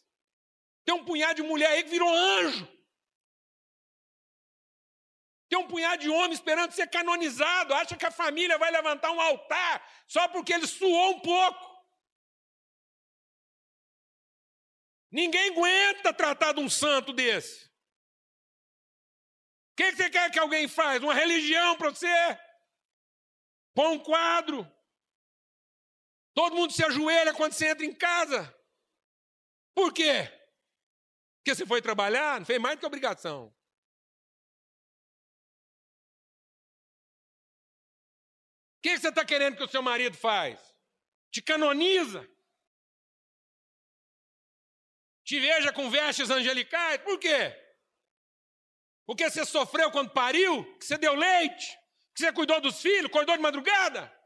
Tem 0.85 0.95
um 0.95 1.07
punhado 1.07 1.37
de 1.37 1.49
mulher 1.49 1.71
aí 1.71 1.83
que 1.83 1.89
virou 1.89 2.15
anjo. 2.15 2.69
Tem 5.49 5.59
um 5.59 5.67
punhado 5.67 6.03
de 6.03 6.11
homens 6.11 6.35
esperando 6.35 6.73
ser 6.73 6.87
canonizado, 6.89 7.73
acha 7.73 7.97
que 7.97 8.05
a 8.05 8.11
família 8.11 8.59
vai 8.59 8.71
levantar 8.71 9.11
um 9.11 9.21
altar 9.21 9.87
só 10.07 10.29
porque 10.29 10.53
ele 10.53 10.67
suou 10.67 11.13
um 11.13 11.21
pouco. 11.21 11.73
Ninguém 15.11 15.51
aguenta 15.51 16.13
tratar 16.13 16.53
de 16.53 16.61
um 16.61 16.69
santo 16.69 17.13
desse. 17.13 17.67
O 19.73 19.77
que, 19.77 19.93
você 19.93 20.11
quer 20.11 20.31
que 20.31 20.39
alguém 20.39 20.69
faz? 20.69 21.03
Uma 21.03 21.15
religião 21.15 21.77
para 21.79 21.89
você? 21.89 22.39
Põe 23.75 23.97
um 23.97 23.99
quadro. 23.99 24.71
Todo 26.35 26.57
mundo 26.57 26.73
se 26.73 26.85
ajoelha 26.85 27.35
quando 27.35 27.53
você 27.53 27.69
entra 27.69 27.85
em 27.85 27.95
casa. 27.95 28.53
Por 29.75 29.93
quê? 29.93 30.31
Porque 31.39 31.55
você 31.55 31.67
foi 31.67 31.83
trabalhar, 31.83 32.39
não 32.39 32.47
fez 32.47 32.61
mais 32.61 32.77
do 32.77 32.81
que 32.81 32.87
obrigação. 32.87 33.47
O 38.79 38.83
que 38.83 38.99
você 38.99 39.09
está 39.09 39.25
querendo 39.25 39.57
que 39.57 39.65
o 39.65 39.69
seu 39.69 39.83
marido 39.83 40.17
faz? 40.17 40.61
Te 41.31 41.41
canoniza? 41.43 42.29
Te 45.25 45.39
veja 45.39 45.73
com 45.73 45.91
vestes 45.91 46.31
angelicais? 46.31 47.01
Por 47.03 47.19
quê? 47.19 47.57
Porque 49.07 49.31
você 49.31 49.45
sofreu 49.45 49.91
quando 49.91 50.11
pariu? 50.11 50.65
Que 50.79 50.85
você 50.85 50.99
deu 50.99 51.15
leite? 51.15 51.79
Que 52.15 52.21
você 52.21 52.33
cuidou 52.33 52.61
dos 52.61 52.81
filhos, 52.81 53.07
acordou 53.07 53.37
de 53.37 53.43
madrugada? 53.43 54.22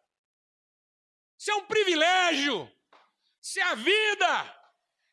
Isso 1.38 1.51
é 1.51 1.55
um 1.55 1.66
privilégio. 1.66 2.70
Isso 3.42 3.61
é 3.61 3.62
a 3.62 3.75
vida. 3.75 4.57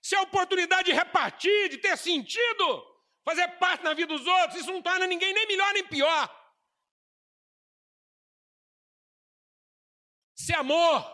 Isso 0.02 0.16
é 0.16 0.18
a 0.18 0.24
oportunidade 0.24 0.92
de 0.92 0.94
repartir, 0.94 1.70
de 1.70 1.78
ter 1.78 1.98
sentido, 1.98 3.04
fazer 3.24 3.48
parte 3.58 3.84
na 3.84 3.94
vida 3.94 4.14
dos 4.14 4.26
outros. 4.26 4.60
Isso 4.60 4.72
não 4.72 4.82
torna 4.82 5.08
ninguém 5.08 5.34
nem 5.34 5.48
melhor 5.48 5.74
nem 5.74 5.88
pior. 5.88 6.44
Isso 10.38 10.52
é 10.52 10.56
amor. 10.56 11.14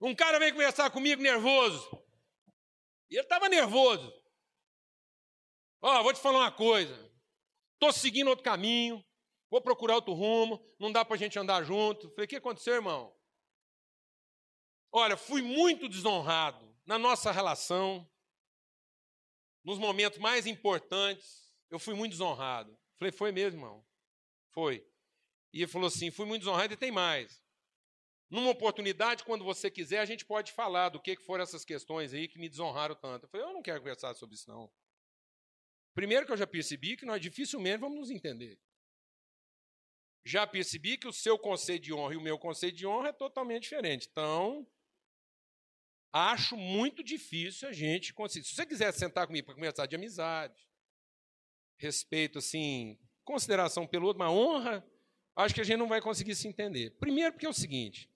Um 0.00 0.14
cara 0.14 0.38
veio 0.38 0.52
conversar 0.52 0.90
comigo 0.90 1.22
nervoso. 1.22 1.88
E 3.10 3.14
ele 3.14 3.22
estava 3.22 3.48
nervoso. 3.48 4.12
Ó, 5.80 6.00
oh, 6.00 6.02
vou 6.02 6.12
te 6.12 6.20
falar 6.20 6.38
uma 6.38 6.52
coisa. 6.52 6.94
Estou 7.74 7.92
seguindo 7.92 8.28
outro 8.28 8.44
caminho. 8.44 9.02
Vou 9.50 9.60
procurar 9.60 9.96
outro 9.96 10.12
rumo. 10.12 10.62
Não 10.78 10.92
dá 10.92 11.04
para 11.04 11.14
a 11.14 11.18
gente 11.18 11.38
andar 11.38 11.62
junto. 11.62 12.10
Falei, 12.10 12.24
o 12.26 12.28
que 12.28 12.36
aconteceu, 12.36 12.74
irmão? 12.74 13.14
Olha, 14.92 15.16
fui 15.16 15.42
muito 15.42 15.88
desonrado 15.88 16.74
na 16.86 16.98
nossa 16.98 17.30
relação. 17.30 18.08
Nos 19.64 19.78
momentos 19.78 20.18
mais 20.18 20.46
importantes, 20.46 21.52
eu 21.70 21.78
fui 21.78 21.94
muito 21.94 22.12
desonrado. 22.12 22.78
Falei, 22.96 23.12
foi 23.12 23.32
mesmo, 23.32 23.60
irmão? 23.60 23.86
Foi. 24.50 24.86
E 25.52 25.62
ele 25.62 25.66
falou 25.66 25.88
assim: 25.88 26.10
fui 26.10 26.26
muito 26.26 26.42
desonrado 26.42 26.72
e 26.72 26.76
tem 26.76 26.90
mais. 26.90 27.42
Numa 28.30 28.50
oportunidade, 28.50 29.24
quando 29.24 29.42
você 29.42 29.70
quiser, 29.70 30.00
a 30.00 30.04
gente 30.04 30.24
pode 30.24 30.52
falar 30.52 30.90
do 30.90 31.00
que 31.00 31.16
foram 31.16 31.42
essas 31.42 31.64
questões 31.64 32.12
aí 32.12 32.28
que 32.28 32.38
me 32.38 32.48
desonraram 32.48 32.94
tanto. 32.94 33.24
Eu 33.24 33.28
falei, 33.28 33.46
eu 33.46 33.52
não 33.54 33.62
quero 33.62 33.80
conversar 33.80 34.14
sobre 34.14 34.34
isso, 34.34 34.50
não. 34.50 34.70
Primeiro 35.94 36.26
que 36.26 36.32
eu 36.32 36.36
já 36.36 36.46
percebi 36.46 36.96
que 36.96 37.06
nós 37.06 37.20
dificilmente 37.22 37.78
vamos 37.78 37.98
nos 37.98 38.10
entender. 38.10 38.58
Já 40.24 40.46
percebi 40.46 40.96
que 40.96 41.08
o 41.08 41.12
seu 41.12 41.38
conceito 41.38 41.84
de 41.84 41.92
honra 41.92 42.14
e 42.14 42.16
o 42.16 42.20
meu 42.20 42.38
conceito 42.38 42.76
de 42.76 42.86
honra 42.86 43.08
é 43.08 43.12
totalmente 43.12 43.62
diferente. 43.62 44.08
Então, 44.10 44.66
acho 46.12 46.56
muito 46.56 47.02
difícil 47.02 47.68
a 47.68 47.72
gente 47.72 48.12
conseguir. 48.12 48.46
Se 48.46 48.54
você 48.54 48.66
quiser 48.66 48.92
sentar 48.92 49.26
comigo 49.26 49.46
para 49.46 49.54
conversar 49.54 49.86
de 49.86 49.96
amizade, 49.96 50.68
respeito, 51.78 52.38
assim, 52.38 52.98
consideração 53.24 53.86
pelo 53.86 54.06
outro, 54.06 54.22
uma 54.22 54.30
honra, 54.30 54.86
acho 55.36 55.54
que 55.54 55.60
a 55.60 55.64
gente 55.64 55.78
não 55.78 55.88
vai 55.88 56.00
conseguir 56.00 56.34
se 56.34 56.46
entender. 56.46 56.90
Primeiro 56.98 57.32
porque 57.32 57.46
é 57.46 57.50
o 57.50 57.54
seguinte, 57.54 58.10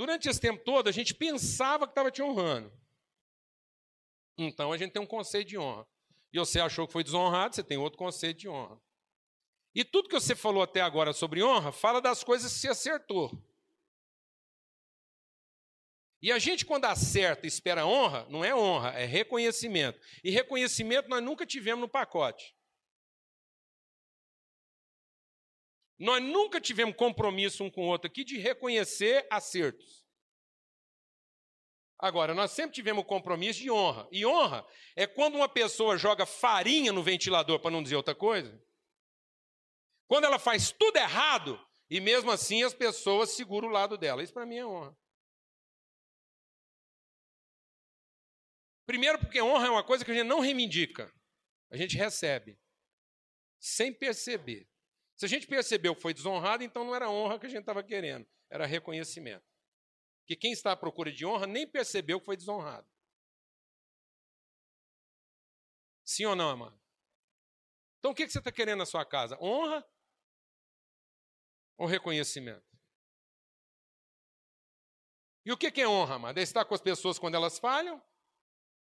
Durante 0.00 0.30
esse 0.30 0.40
tempo 0.40 0.64
todo, 0.64 0.88
a 0.88 0.92
gente 0.92 1.14
pensava 1.14 1.86
que 1.86 1.90
estava 1.90 2.10
te 2.10 2.22
honrando. 2.22 2.72
Então, 4.38 4.72
a 4.72 4.78
gente 4.78 4.92
tem 4.92 5.02
um 5.02 5.06
conceito 5.06 5.48
de 5.48 5.58
honra. 5.58 5.86
E 6.32 6.38
você 6.38 6.58
achou 6.58 6.86
que 6.86 6.92
foi 6.94 7.04
desonrado, 7.04 7.54
você 7.54 7.62
tem 7.62 7.76
outro 7.76 7.98
conceito 7.98 8.38
de 8.38 8.48
honra. 8.48 8.80
E 9.74 9.84
tudo 9.84 10.08
que 10.08 10.14
você 10.14 10.34
falou 10.34 10.62
até 10.62 10.80
agora 10.80 11.12
sobre 11.12 11.42
honra, 11.42 11.70
fala 11.70 12.00
das 12.00 12.24
coisas 12.24 12.52
que 12.52 12.58
você 12.58 12.68
acertou. 12.68 13.30
E 16.22 16.30
a 16.30 16.38
gente, 16.38 16.66
quando 16.66 16.84
acerta 16.84 17.46
e 17.46 17.48
espera 17.48 17.86
honra, 17.86 18.26
não 18.28 18.44
é 18.44 18.54
honra, 18.54 18.90
é 18.90 19.06
reconhecimento. 19.06 19.98
E 20.22 20.30
reconhecimento 20.30 21.08
nós 21.08 21.22
nunca 21.22 21.46
tivemos 21.46 21.80
no 21.80 21.88
pacote. 21.88 22.54
Nós 25.98 26.22
nunca 26.22 26.60
tivemos 26.60 26.96
compromisso 26.96 27.62
um 27.62 27.70
com 27.70 27.86
o 27.86 27.88
outro 27.88 28.06
aqui 28.06 28.24
de 28.24 28.38
reconhecer 28.38 29.26
acertos. 29.30 30.06
Agora, 31.98 32.34
nós 32.34 32.50
sempre 32.50 32.74
tivemos 32.74 33.04
compromisso 33.04 33.60
de 33.60 33.70
honra. 33.70 34.08
E 34.10 34.24
honra 34.24 34.66
é 34.96 35.06
quando 35.06 35.34
uma 35.34 35.48
pessoa 35.48 35.98
joga 35.98 36.24
farinha 36.24 36.92
no 36.92 37.02
ventilador, 37.02 37.60
para 37.60 37.70
não 37.70 37.82
dizer 37.82 37.96
outra 37.96 38.14
coisa. 38.14 38.58
Quando 40.10 40.24
ela 40.24 40.40
faz 40.40 40.72
tudo 40.72 40.96
errado, 40.96 41.64
e 41.88 42.00
mesmo 42.00 42.32
assim 42.32 42.64
as 42.64 42.74
pessoas 42.74 43.30
seguram 43.30 43.68
o 43.68 43.70
lado 43.70 43.96
dela. 43.96 44.24
Isso 44.24 44.32
para 44.32 44.44
mim 44.44 44.56
é 44.56 44.66
honra. 44.66 44.98
Primeiro, 48.84 49.20
porque 49.20 49.40
honra 49.40 49.68
é 49.68 49.70
uma 49.70 49.84
coisa 49.84 50.04
que 50.04 50.10
a 50.10 50.14
gente 50.14 50.26
não 50.26 50.40
reivindica, 50.40 51.14
a 51.70 51.76
gente 51.76 51.96
recebe, 51.96 52.58
sem 53.60 53.94
perceber. 53.94 54.68
Se 55.16 55.26
a 55.26 55.28
gente 55.28 55.46
percebeu 55.46 55.94
que 55.94 56.02
foi 56.02 56.12
desonrado, 56.12 56.64
então 56.64 56.82
não 56.82 56.92
era 56.92 57.08
honra 57.08 57.38
que 57.38 57.46
a 57.46 57.48
gente 57.48 57.60
estava 57.60 57.80
querendo, 57.80 58.28
era 58.50 58.66
reconhecimento. 58.66 59.46
Que 60.26 60.34
quem 60.34 60.50
está 60.50 60.72
à 60.72 60.76
procura 60.76 61.12
de 61.12 61.24
honra 61.24 61.46
nem 61.46 61.68
percebeu 61.68 62.18
que 62.18 62.26
foi 62.26 62.36
desonrado. 62.36 62.90
Sim 66.04 66.24
ou 66.24 66.34
não, 66.34 66.50
amado? 66.50 66.80
Então 68.00 68.10
o 68.10 68.14
que 68.14 68.28
você 68.28 68.40
está 68.40 68.50
querendo 68.50 68.80
na 68.80 68.86
sua 68.86 69.04
casa? 69.04 69.38
Honra 69.40 69.86
ou 71.80 71.86
reconhecimento? 71.86 72.62
E 75.46 75.50
o 75.50 75.56
que 75.56 75.80
é 75.80 75.88
honra, 75.88 76.16
amado? 76.16 76.36
É 76.36 76.42
estar 76.42 76.62
com 76.66 76.74
as 76.74 76.80
pessoas 76.82 77.18
quando 77.18 77.36
elas 77.36 77.58
falham? 77.58 78.00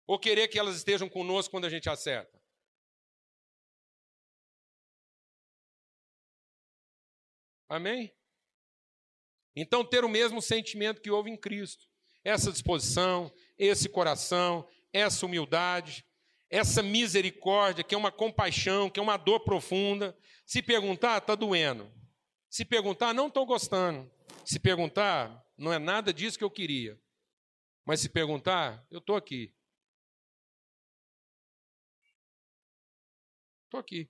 Ou 0.06 0.16
querer 0.16 0.46
que 0.46 0.60
elas 0.60 0.76
estejam 0.76 1.08
conosco 1.08 1.50
quando 1.50 1.64
a 1.64 1.68
gente 1.68 1.90
acerta? 1.90 2.40
Amém? 7.68 8.14
Então, 9.56 9.84
ter 9.84 10.04
o 10.04 10.08
mesmo 10.08 10.40
sentimento 10.40 11.00
que 11.00 11.10
houve 11.10 11.30
em 11.30 11.36
Cristo, 11.36 11.88
essa 12.22 12.52
disposição, 12.52 13.34
esse 13.58 13.88
coração, 13.88 14.68
essa 14.92 15.26
humildade, 15.26 16.06
essa 16.48 16.80
misericórdia, 16.80 17.82
que 17.82 17.94
é 17.96 17.98
uma 17.98 18.12
compaixão, 18.12 18.88
que 18.88 19.00
é 19.00 19.02
uma 19.02 19.16
dor 19.16 19.40
profunda. 19.40 20.16
Se 20.46 20.62
perguntar, 20.62 21.18
está 21.18 21.34
doendo. 21.34 21.92
Se 22.54 22.64
perguntar, 22.64 23.12
não 23.12 23.26
estou 23.26 23.44
gostando. 23.44 24.08
Se 24.44 24.60
perguntar, 24.60 25.44
não 25.58 25.72
é 25.72 25.78
nada 25.80 26.14
disso 26.14 26.38
que 26.38 26.44
eu 26.44 26.50
queria. 26.50 26.96
Mas 27.84 27.98
se 27.98 28.08
perguntar, 28.08 28.86
eu 28.92 29.00
estou 29.00 29.16
aqui. 29.16 29.52
Estou 33.64 33.80
aqui. 33.80 34.08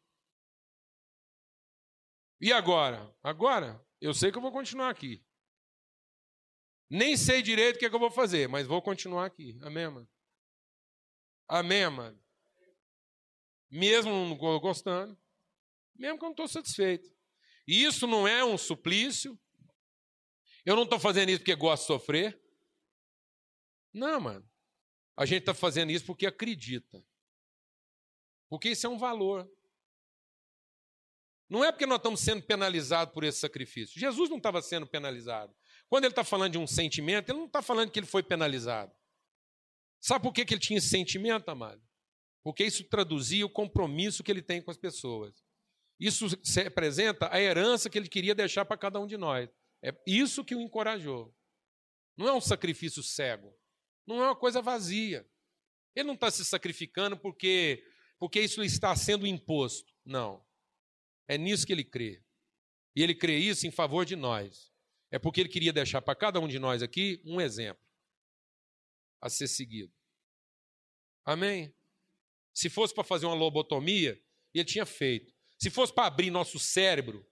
E 2.39 2.53
agora? 2.53 3.17
Agora, 3.23 3.83
eu 3.99 4.13
sei 4.13 4.31
que 4.31 4.37
eu 4.37 4.43
vou 4.43 4.53
continuar 4.53 4.91
aqui. 4.91 5.25
Nem 6.91 7.17
sei 7.17 7.41
direito 7.41 7.77
o 7.77 7.79
que, 7.79 7.87
é 7.87 7.89
que 7.89 7.97
eu 7.97 7.99
vou 7.99 8.11
fazer, 8.11 8.47
mas 8.47 8.67
vou 8.67 8.83
continuar 8.83 9.25
aqui. 9.25 9.59
Amém, 9.63 9.89
mano? 9.89 10.09
Amém, 11.49 11.89
mano? 11.89 12.23
Mesmo 13.71 14.13
não 14.13 14.37
gostando, 14.61 15.19
mesmo 15.95 16.19
que 16.19 16.25
eu 16.27 16.29
não 16.29 16.33
estou 16.33 16.47
satisfeito. 16.47 17.14
E 17.67 17.85
isso 17.85 18.07
não 18.07 18.27
é 18.27 18.45
um 18.45 18.59
suplício. 18.59 19.39
Eu 20.65 20.77
não 20.77 20.85
estou 20.85 20.99
fazendo 20.99 21.31
isso 21.31 21.41
porque 21.41 21.55
gosto 21.55 21.83
de 21.83 21.87
sofrer. 21.87 22.41
Não, 23.93 24.21
mano. 24.21 24.51
A 25.17 25.25
gente 25.25 25.41
está 25.41 25.55
fazendo 25.55 25.91
isso 25.91 26.07
porque 26.07 26.27
acredita. 26.27 27.05
Porque 28.49 28.71
isso 28.71 28.87
é 28.87 28.91
um 28.91 28.99
valor. 28.99 29.49
Não 31.49 31.65
é 31.65 31.71
porque 31.71 31.87
nós 31.87 31.99
estamos 31.99 32.21
sendo 32.21 32.43
penalizados 32.43 33.13
por 33.15 33.23
esse 33.23 33.39
sacrifício. 33.39 34.01
Jesus 34.01 34.29
não 34.31 34.39
estava 34.39 34.61
sendo 34.61 34.87
penalizado. 34.87 35.55
Quando 35.89 36.05
ele 36.05 36.13
está 36.13 36.25
falando 36.25 36.53
de 36.53 36.59
um 36.59 36.67
sentimento, 36.67 37.31
ele 37.31 37.39
não 37.39 37.47
está 37.47 37.63
falando 37.63 37.91
que 37.91 37.99
ele 37.99 38.07
foi 38.07 38.23
penalizado. 38.23 38.93
Sabe 40.01 40.23
por 40.23 40.33
que, 40.33 40.45
que 40.45 40.55
ele 40.55 40.61
tinha 40.61 40.79
esse 40.79 40.89
sentimento, 40.89 41.49
amado? 41.49 41.83
Porque 42.43 42.65
isso 42.65 42.85
traduzia 42.85 43.47
o 43.47 43.51
compromisso 43.51 44.23
que 44.23 44.31
ele 44.31 44.43
tem 44.43 44.61
com 44.61 44.71
as 44.71 44.77
pessoas. 44.77 45.45
Isso 45.99 46.27
representa 46.57 47.33
a 47.33 47.41
herança 47.41 47.89
que 47.89 47.99
ele 47.99 48.09
queria 48.09 48.35
deixar 48.35 48.65
para 48.65 48.77
cada 48.77 49.01
um 49.01 49.07
de 49.07 49.17
nós. 49.17 49.49
É 49.83 49.95
isso 50.07 50.45
que 50.45 50.55
o 50.55 50.61
encorajou. 50.61 51.35
Não 52.17 52.29
é 52.29 52.33
um 52.33 52.41
sacrifício 52.41 53.03
cego. 53.03 53.55
Não 54.07 54.23
é 54.23 54.27
uma 54.27 54.37
coisa 54.37 54.61
vazia. 54.61 55.29
Ele 55.95 56.07
não 56.07 56.15
está 56.15 56.31
se 56.31 56.45
sacrificando 56.45 57.17
porque, 57.17 57.85
porque 58.19 58.41
isso 58.41 58.61
lhe 58.61 58.67
está 58.67 58.95
sendo 58.97 59.27
imposto. 59.27 59.93
Não. 60.05 60.45
É 61.29 61.39
nisso 61.39 61.67
que 61.67 61.73
ele 61.73 61.85
crê. 61.85 62.23
E 62.97 63.03
ele 63.03 63.15
crê 63.15 63.39
isso 63.39 63.67
em 63.67 63.71
favor 63.71 64.05
de 64.05 64.17
nós. 64.17 64.73
É 65.11 65.19
porque 65.19 65.41
ele 65.41 65.49
queria 65.49 65.73
deixar 65.73 66.03
para 66.03 66.15
cada 66.15 66.41
um 66.41 66.49
de 66.49 66.59
nós 66.59 66.83
aqui 66.83 67.21
um 67.25 67.41
exemplo 67.41 67.83
a 69.21 69.29
ser 69.29 69.49
seguido. 69.49 69.93
Amém? 71.25 71.75
Se 72.53 72.69
fosse 72.69 72.95
para 72.95 73.03
fazer 73.03 73.27
uma 73.27 73.35
lobotomia, 73.35 74.23
ele 74.53 74.65
tinha 74.65 74.85
feito. 74.85 75.34
Se 75.65 75.71
fosse 75.71 75.95
para 75.95 76.09
abrir 76.09 76.31
nosso 76.31 76.59
cérebro, 76.59 77.27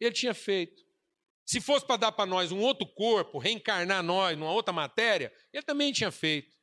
ele 0.00 0.10
tinha 0.10 0.34
feito. 0.34 0.84
Se 1.46 1.60
fosse 1.60 1.86
para 1.86 1.96
dar 1.96 2.10
para 2.10 2.26
nós 2.26 2.50
um 2.50 2.58
outro 2.58 2.84
corpo, 2.86 3.38
reencarnar 3.38 4.02
nós 4.02 4.36
numa 4.36 4.50
outra 4.50 4.72
matéria, 4.72 5.32
ele 5.52 5.62
também 5.62 5.92
tinha 5.92 6.10
feito. 6.10 6.58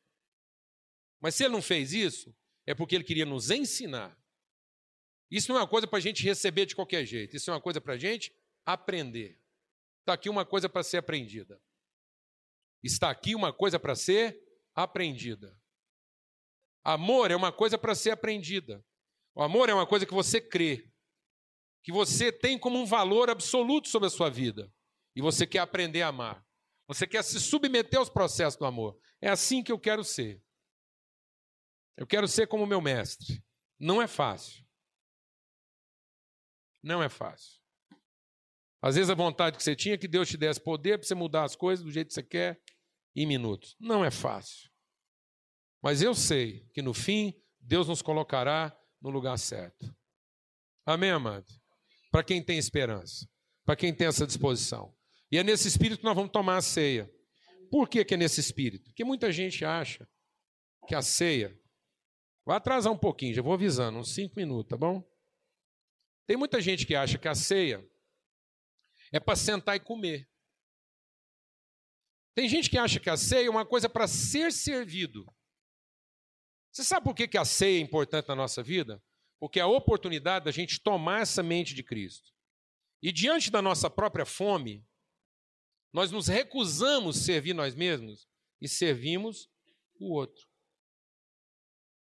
Mas 1.22 1.36
se 1.36 1.46
ele 1.46 1.54
não 1.54 1.62
fez 1.62 1.94
isso, 1.94 2.36
é 2.66 2.76
porque 2.76 2.96
ele 2.96 3.06
queria 3.06 3.26
nos 3.26 3.50
ensinar 3.50 4.20
isso 5.32 5.50
não 5.52 5.60
é 5.60 5.62
uma 5.62 5.68
coisa 5.68 5.88
para 5.88 6.00
a 6.00 6.02
gente 6.02 6.24
receber 6.24 6.66
de 6.66 6.76
qualquer 6.76 7.06
jeito, 7.06 7.36
isso 7.36 7.50
é 7.52 7.54
uma 7.54 7.62
coisa 7.62 7.80
para 7.80 7.94
a 7.94 7.98
gente 7.98 8.36
aprender. 8.66 9.40
Está 10.00 10.14
aqui 10.14 10.28
uma 10.28 10.46
coisa 10.46 10.68
para 10.68 10.82
ser 10.82 10.98
aprendida. 10.98 11.62
Está 12.84 13.10
aqui 13.12 13.36
uma 13.36 13.54
coisa 13.54 13.80
para 13.80 13.96
ser 13.96 14.42
aprendida. 14.74 15.56
Amor 16.84 17.30
é 17.30 17.36
uma 17.36 17.52
coisa 17.52 17.78
para 17.78 17.94
ser 17.94 18.10
aprendida. 18.10 18.84
O 19.36 19.42
amor 19.42 19.70
é 19.70 19.74
uma 19.74 19.88
coisa 19.88 20.06
que 20.06 20.14
você 20.14 20.42
crê, 20.42 20.90
que 21.84 21.92
você 21.92 22.32
tem 22.32 22.58
como 22.58 22.78
um 22.80 22.86
valor 22.86 23.30
absoluto 23.30 23.88
sobre 23.88 24.08
a 24.08 24.12
sua 24.12 24.30
vida, 24.30 24.72
e 25.16 25.22
você 25.22 25.46
quer 25.48 25.60
aprender 25.60 26.02
a 26.02 26.08
amar. 26.08 26.46
Você 26.88 27.06
quer 27.06 27.24
se 27.24 27.40
submeter 27.40 28.00
aos 28.00 28.10
processos 28.10 28.58
do 28.58 28.66
amor. 28.66 29.00
É 29.22 29.30
assim 29.30 29.64
que 29.64 29.72
eu 29.72 29.80
quero 29.80 30.04
ser. 30.04 30.42
Eu 31.96 32.08
quero 32.08 32.28
ser 32.28 32.48
como 32.48 32.66
meu 32.66 32.82
mestre. 32.82 33.44
Não 33.80 34.02
é 34.02 34.08
fácil. 34.08 34.66
Não 36.82 37.04
é 37.04 37.10
fácil. 37.10 37.60
Às 38.82 38.96
vezes 38.96 39.10
a 39.10 39.16
vontade 39.16 39.58
que 39.58 39.64
você 39.64 39.76
tinha 39.76 39.96
é 39.96 39.98
que 39.98 40.08
Deus 40.08 40.30
te 40.30 40.38
desse 40.38 40.62
poder 40.62 40.98
para 40.98 41.08
você 41.08 41.14
mudar 41.14 41.44
as 41.44 41.56
coisas 41.56 41.84
do 41.84 41.92
jeito 41.92 42.08
que 42.08 42.14
você 42.14 42.24
quer 42.24 42.62
em 43.16 43.26
minutos. 43.26 43.76
Não 43.80 44.04
é 44.04 44.10
fácil. 44.10 44.70
Mas 45.82 46.02
eu 46.02 46.16
sei 46.16 46.66
que 46.74 46.82
no 46.82 46.94
fim 46.94 47.34
Deus 47.60 47.88
nos 47.88 48.02
colocará 48.02 48.76
no 49.02 49.10
lugar 49.10 49.38
certo. 49.38 49.94
Amém, 50.86 51.12
amado? 51.12 51.46
Para 52.12 52.24
quem 52.24 52.44
tem 52.44 52.58
esperança, 52.58 53.28
para 53.66 53.76
quem 53.76 53.94
tem 53.94 54.08
essa 54.08 54.26
disposição. 54.26 54.96
E 55.32 55.38
é 55.38 55.44
nesse 55.44 55.68
espírito 55.68 56.00
que 56.00 56.06
nós 56.06 56.16
vamos 56.16 56.32
tomar 56.32 56.58
a 56.58 56.62
ceia. 56.62 57.10
Por 57.70 57.88
que, 57.88 58.04
que 58.04 58.16
é 58.16 58.18
nesse 58.18 58.40
espírito? 58.40 58.86
Porque 58.86 59.04
muita 59.04 59.32
gente 59.32 59.64
acha 59.64 60.08
que 60.88 60.96
a 60.96 61.02
ceia. 61.02 61.56
Vai 62.46 62.58
atrasar 62.58 62.92
um 62.92 62.98
pouquinho, 62.98 63.36
já 63.36 63.44
vou 63.44 63.54
avisando, 63.54 64.00
uns 64.00 64.16
cinco 64.16 64.34
minutos, 64.36 64.70
tá 64.70 64.78
bom? 64.78 65.08
Tem 66.26 66.36
muita 66.36 66.60
gente 66.60 66.86
que 66.86 66.96
acha 66.96 67.20
que 67.20 67.28
a 67.28 67.36
ceia 67.36 67.88
é 69.14 69.20
para 69.20 69.36
sentar 69.36 69.76
e 69.76 69.80
comer. 69.80 70.28
Tem 72.34 72.50
gente 72.50 72.70
que 72.70 72.78
acha 72.78 73.00
que 73.00 73.10
a 73.10 73.18
ceia 73.18 73.46
é 73.46 73.50
uma 73.50 73.66
coisa 73.66 73.88
para 73.88 74.08
ser 74.08 74.52
servido. 74.52 75.26
Você 76.80 76.86
sabe 76.86 77.04
por 77.04 77.14
que, 77.14 77.38
a 77.38 77.44
ceia 77.44 77.78
é 77.78 77.82
importante 77.82 78.30
na 78.30 78.36
nossa 78.38 78.64
vida? 78.64 79.04
Porque 79.38 79.60
é 79.60 79.64
a 79.64 79.68
oportunidade 79.68 80.46
da 80.46 80.52
gente 80.52 80.80
tomar 80.80 81.24
essa 81.24 81.44
mente 81.44 81.74
de 81.74 81.84
Cristo. 81.84 82.32
E 83.04 83.12
diante 83.12 83.52
da 83.52 83.62
nossa 83.62 83.90
própria 83.90 84.26
fome, 84.26 84.88
nós 85.92 86.10
nos 86.10 86.30
recusamos 86.30 87.18
servir 87.26 87.54
nós 87.54 87.76
mesmos 87.76 88.30
e 88.62 88.70
servimos 88.70 89.52
o 90.00 90.14
outro. 90.14 90.48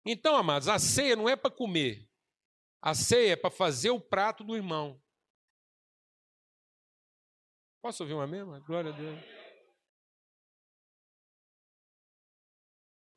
Então, 0.06 0.38
amados, 0.38 0.70
a 0.70 0.80
ceia 0.80 1.18
não 1.18 1.28
é 1.28 1.36
para 1.36 1.52
comer. 1.52 2.10
A 2.82 2.96
ceia 2.96 3.34
é 3.34 3.36
para 3.36 3.52
fazer 3.52 3.90
o 3.90 4.00
prato 4.00 4.42
do 4.42 4.56
irmão. 4.56 5.04
Posso 7.82 8.04
ouvir 8.04 8.14
uma 8.14 8.26
mesma? 8.26 8.62
Glória 8.62 8.94
a 8.94 8.96
Deus. 8.96 9.20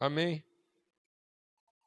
Amém. 0.01 0.54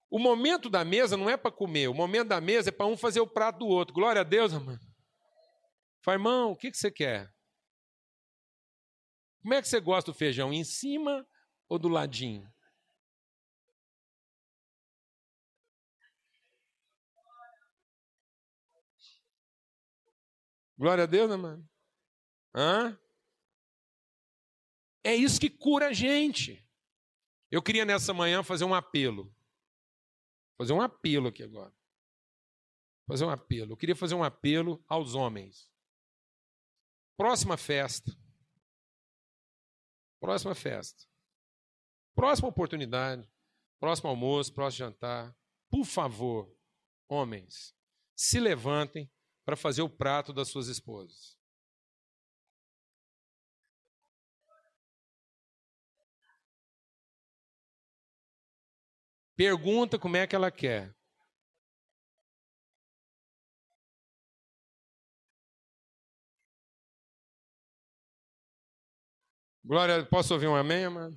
O 0.09 0.19
momento 0.19 0.69
da 0.69 0.85
mesa 0.85 1.17
não 1.17 1.29
é 1.29 1.35
para 1.35 1.51
comer, 1.51 1.89
o 1.89 1.93
momento 1.93 2.29
da 2.29 2.39
mesa 2.39 2.69
é 2.69 2.71
para 2.71 2.85
um 2.85 2.95
fazer 2.95 3.19
o 3.19 3.27
prato 3.27 3.59
do 3.59 3.67
outro. 3.67 3.93
Glória 3.93 4.21
a 4.21 4.23
Deus, 4.23 4.53
irmão. 4.53 4.79
Fala, 6.01 6.15
irmão, 6.15 6.51
o 6.51 6.55
que, 6.55 6.71
que 6.71 6.77
você 6.77 6.89
quer? 6.89 7.33
Como 9.41 9.53
é 9.53 9.61
que 9.61 9.67
você 9.67 9.79
gosta 9.79 10.11
do 10.11 10.17
feijão? 10.17 10.53
Em 10.53 10.63
cima 10.63 11.27
ou 11.67 11.77
do 11.77 11.89
ladinho? 11.89 12.51
Glória 20.77 21.05
a 21.05 21.07
Deus, 21.07 21.29
né, 21.29 21.35
mano? 21.35 21.67
Hã? 22.55 22.97
É 25.03 25.15
isso 25.15 25.39
que 25.39 25.49
cura 25.49 25.87
a 25.87 25.93
gente. 25.93 26.65
Eu 27.49 27.63
queria 27.63 27.83
nessa 27.85 28.13
manhã 28.13 28.43
fazer 28.43 28.63
um 28.63 28.75
apelo. 28.75 29.33
Fazer 30.57 30.73
um 30.73 30.81
apelo 30.81 31.27
aqui 31.27 31.43
agora. 31.43 31.73
Fazer 33.07 33.25
um 33.25 33.29
apelo. 33.29 33.73
Eu 33.73 33.77
queria 33.77 33.95
fazer 33.95 34.15
um 34.15 34.23
apelo 34.23 34.83
aos 34.87 35.13
homens. 35.13 35.71
Próxima 37.15 37.57
festa. 37.57 38.11
Próxima 40.19 40.55
festa. 40.55 41.05
Próxima 42.15 42.49
oportunidade. 42.49 43.27
Próximo 43.79 44.09
almoço, 44.09 44.53
próximo 44.53 44.89
jantar. 44.89 45.35
Por 45.69 45.85
favor, 45.85 46.51
homens, 47.07 47.75
se 48.15 48.39
levantem 48.39 49.11
para 49.45 49.55
fazer 49.55 49.81
o 49.81 49.89
prato 49.89 50.33
das 50.33 50.49
suas 50.49 50.67
esposas. 50.67 51.36
Pergunta 59.37 59.99
como 59.99 60.17
é 60.17 60.25
que 60.25 60.35
ela 60.35 60.49
quer. 60.49 60.91
Glória, 69.63 70.03
posso 70.05 70.33
ouvir 70.33 70.47
um 70.47 70.55
amém, 70.55 70.85
amado? 70.85 71.15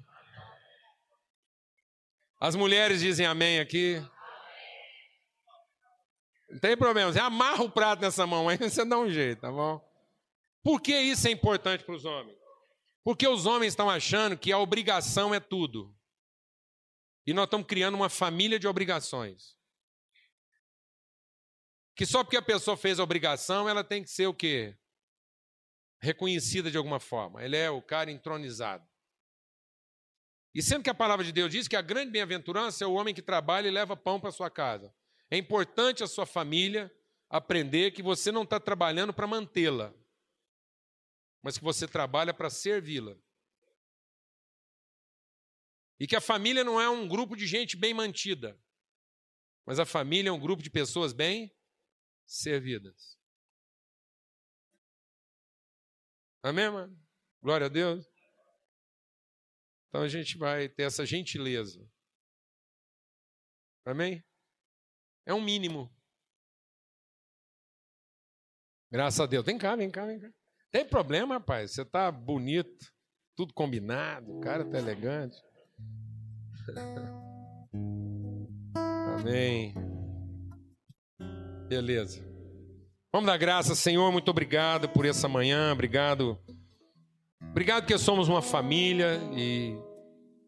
As 2.38 2.54
mulheres 2.54 3.00
dizem 3.00 3.24
amém 3.24 3.58
aqui. 3.58 4.04
Não 6.50 6.58
tem 6.58 6.76
problema, 6.76 7.10
você 7.10 7.20
amarra 7.20 7.62
o 7.62 7.70
prato 7.70 8.02
nessa 8.02 8.26
mão 8.26 8.50
aí, 8.50 8.58
você 8.68 8.84
dá 8.84 8.98
um 8.98 9.08
jeito, 9.08 9.40
tá 9.40 9.50
bom? 9.50 9.80
Por 10.62 10.82
que 10.82 10.94
isso 10.94 11.26
é 11.26 11.30
importante 11.30 11.84
para 11.84 11.94
os 11.94 12.04
homens? 12.04 12.36
Porque 13.02 13.26
os 13.26 13.46
homens 13.46 13.72
estão 13.72 13.88
achando 13.88 14.36
que 14.36 14.52
a 14.52 14.58
obrigação 14.58 15.34
é 15.34 15.40
tudo. 15.40 15.94
E 17.26 17.32
nós 17.32 17.44
estamos 17.44 17.66
criando 17.66 17.94
uma 17.94 18.08
família 18.08 18.58
de 18.58 18.66
obrigações. 18.66 19.56
Que 21.94 22.06
só 22.06 22.24
porque 22.24 22.36
a 22.36 22.42
pessoa 22.42 22.76
fez 22.76 22.98
a 22.98 23.02
obrigação, 23.02 23.68
ela 23.68 23.84
tem 23.84 24.02
que 24.02 24.10
ser 24.10 24.26
o 24.26 24.34
quê? 24.34 24.76
Reconhecida 26.00 26.70
de 26.70 26.76
alguma 26.76 26.98
forma. 26.98 27.44
Ele 27.44 27.56
é 27.56 27.70
o 27.70 27.82
cara 27.82 28.10
entronizado. 28.10 28.88
E 30.54 30.62
sendo 30.62 30.82
que 30.82 30.90
a 30.90 30.94
palavra 30.94 31.24
de 31.24 31.32
Deus 31.32 31.50
diz 31.50 31.68
que 31.68 31.76
a 31.76 31.82
grande 31.82 32.10
bem-aventurança 32.10 32.84
é 32.84 32.86
o 32.86 32.94
homem 32.94 33.14
que 33.14 33.22
trabalha 33.22 33.68
e 33.68 33.70
leva 33.70 33.96
pão 33.96 34.18
para 34.18 34.32
sua 34.32 34.50
casa. 34.50 34.92
É 35.30 35.36
importante 35.36 36.02
a 36.02 36.08
sua 36.08 36.26
família 36.26 36.92
aprender 37.28 37.92
que 37.92 38.02
você 38.02 38.32
não 38.32 38.42
está 38.42 38.58
trabalhando 38.58 39.12
para 39.12 39.26
mantê-la, 39.26 39.94
mas 41.40 41.56
que 41.56 41.62
você 41.62 41.86
trabalha 41.86 42.34
para 42.34 42.50
servi-la. 42.50 43.16
E 46.00 46.06
que 46.06 46.16
a 46.16 46.20
família 46.20 46.64
não 46.64 46.80
é 46.80 46.88
um 46.88 47.06
grupo 47.06 47.36
de 47.36 47.46
gente 47.46 47.76
bem 47.76 47.92
mantida, 47.92 48.58
mas 49.66 49.78
a 49.78 49.84
família 49.84 50.30
é 50.30 50.32
um 50.32 50.40
grupo 50.40 50.62
de 50.62 50.70
pessoas 50.70 51.12
bem 51.12 51.54
servidas. 52.26 53.20
Amém, 56.42 56.70
mano? 56.70 56.98
Glória 57.42 57.66
a 57.66 57.68
Deus. 57.68 58.10
Então 59.88 60.02
a 60.02 60.08
gente 60.08 60.38
vai 60.38 60.70
ter 60.70 60.84
essa 60.84 61.04
gentileza. 61.04 61.86
Amém? 63.84 64.24
É 65.26 65.34
um 65.34 65.42
mínimo. 65.42 65.94
Graças 68.90 69.20
a 69.20 69.26
Deus. 69.26 69.44
Vem 69.44 69.58
cá, 69.58 69.76
vem 69.76 69.90
cá, 69.90 70.06
vem 70.06 70.18
cá. 70.18 70.32
Tem 70.70 70.88
problema, 70.88 71.34
rapaz? 71.34 71.72
Você 71.72 71.84
tá 71.84 72.10
bonito, 72.10 72.90
tudo 73.36 73.52
combinado, 73.52 74.38
o 74.38 74.40
cara 74.40 74.64
tá 74.64 74.78
elegante. 74.78 75.36
Amém. 79.18 79.74
Beleza. 81.68 82.20
Vamos 83.12 83.26
dar 83.26 83.36
graça, 83.36 83.74
Senhor. 83.74 84.10
Muito 84.12 84.30
obrigado 84.30 84.88
por 84.88 85.04
essa 85.04 85.28
manhã. 85.28 85.72
Obrigado. 85.72 86.38
Obrigado 87.50 87.86
que 87.86 87.96
somos 87.98 88.28
uma 88.28 88.42
família 88.42 89.20
e 89.34 89.76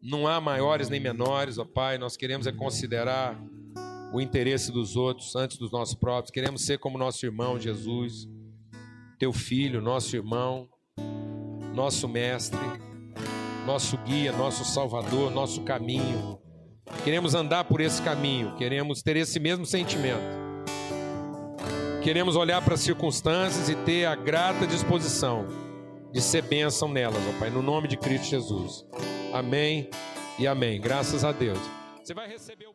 não 0.01 0.27
há 0.27 0.39
maiores 0.41 0.89
nem 0.89 0.99
menores, 0.99 1.57
ó 1.57 1.65
Pai. 1.65 1.97
Nós 1.97 2.17
queremos 2.17 2.47
é 2.47 2.51
considerar 2.51 3.39
o 4.13 4.21
interesse 4.21 4.71
dos 4.71 4.95
outros 4.95 5.35
antes 5.35 5.57
dos 5.57 5.71
nossos 5.71 5.95
próprios. 5.95 6.31
Queremos 6.31 6.65
ser 6.65 6.77
como 6.79 6.97
nosso 6.97 7.25
irmão 7.25 7.59
Jesus, 7.59 8.27
teu 9.17 9.33
filho, 9.33 9.81
nosso 9.81 10.15
irmão, 10.15 10.69
nosso 11.73 12.07
mestre 12.07 12.59
nosso 13.65 13.97
guia, 13.97 14.31
nosso 14.31 14.65
salvador, 14.65 15.31
nosso 15.31 15.61
caminho. 15.61 16.39
Queremos 17.03 17.33
andar 17.33 17.63
por 17.63 17.81
esse 17.81 18.01
caminho, 18.01 18.55
queremos 18.55 19.01
ter 19.01 19.15
esse 19.15 19.39
mesmo 19.39 19.65
sentimento. 19.65 20.43
Queremos 22.03 22.35
olhar 22.35 22.61
para 22.61 22.73
as 22.73 22.81
circunstâncias 22.81 23.69
e 23.69 23.75
ter 23.75 24.05
a 24.05 24.15
grata 24.15 24.67
disposição 24.67 25.47
de 26.11 26.21
ser 26.21 26.43
bênção 26.43 26.89
nelas, 26.89 27.23
ó 27.27 27.39
Pai, 27.39 27.49
no 27.49 27.61
nome 27.61 27.87
de 27.87 27.95
Cristo 27.95 28.27
Jesus. 28.27 28.85
Amém 29.31 29.89
e 30.37 30.45
amém. 30.45 30.79
Graças 30.79 31.23
a 31.23 31.31
Deus. 31.31 31.59
Você 32.03 32.13
vai 32.13 32.27
receber 32.27 32.67
o 32.67 32.73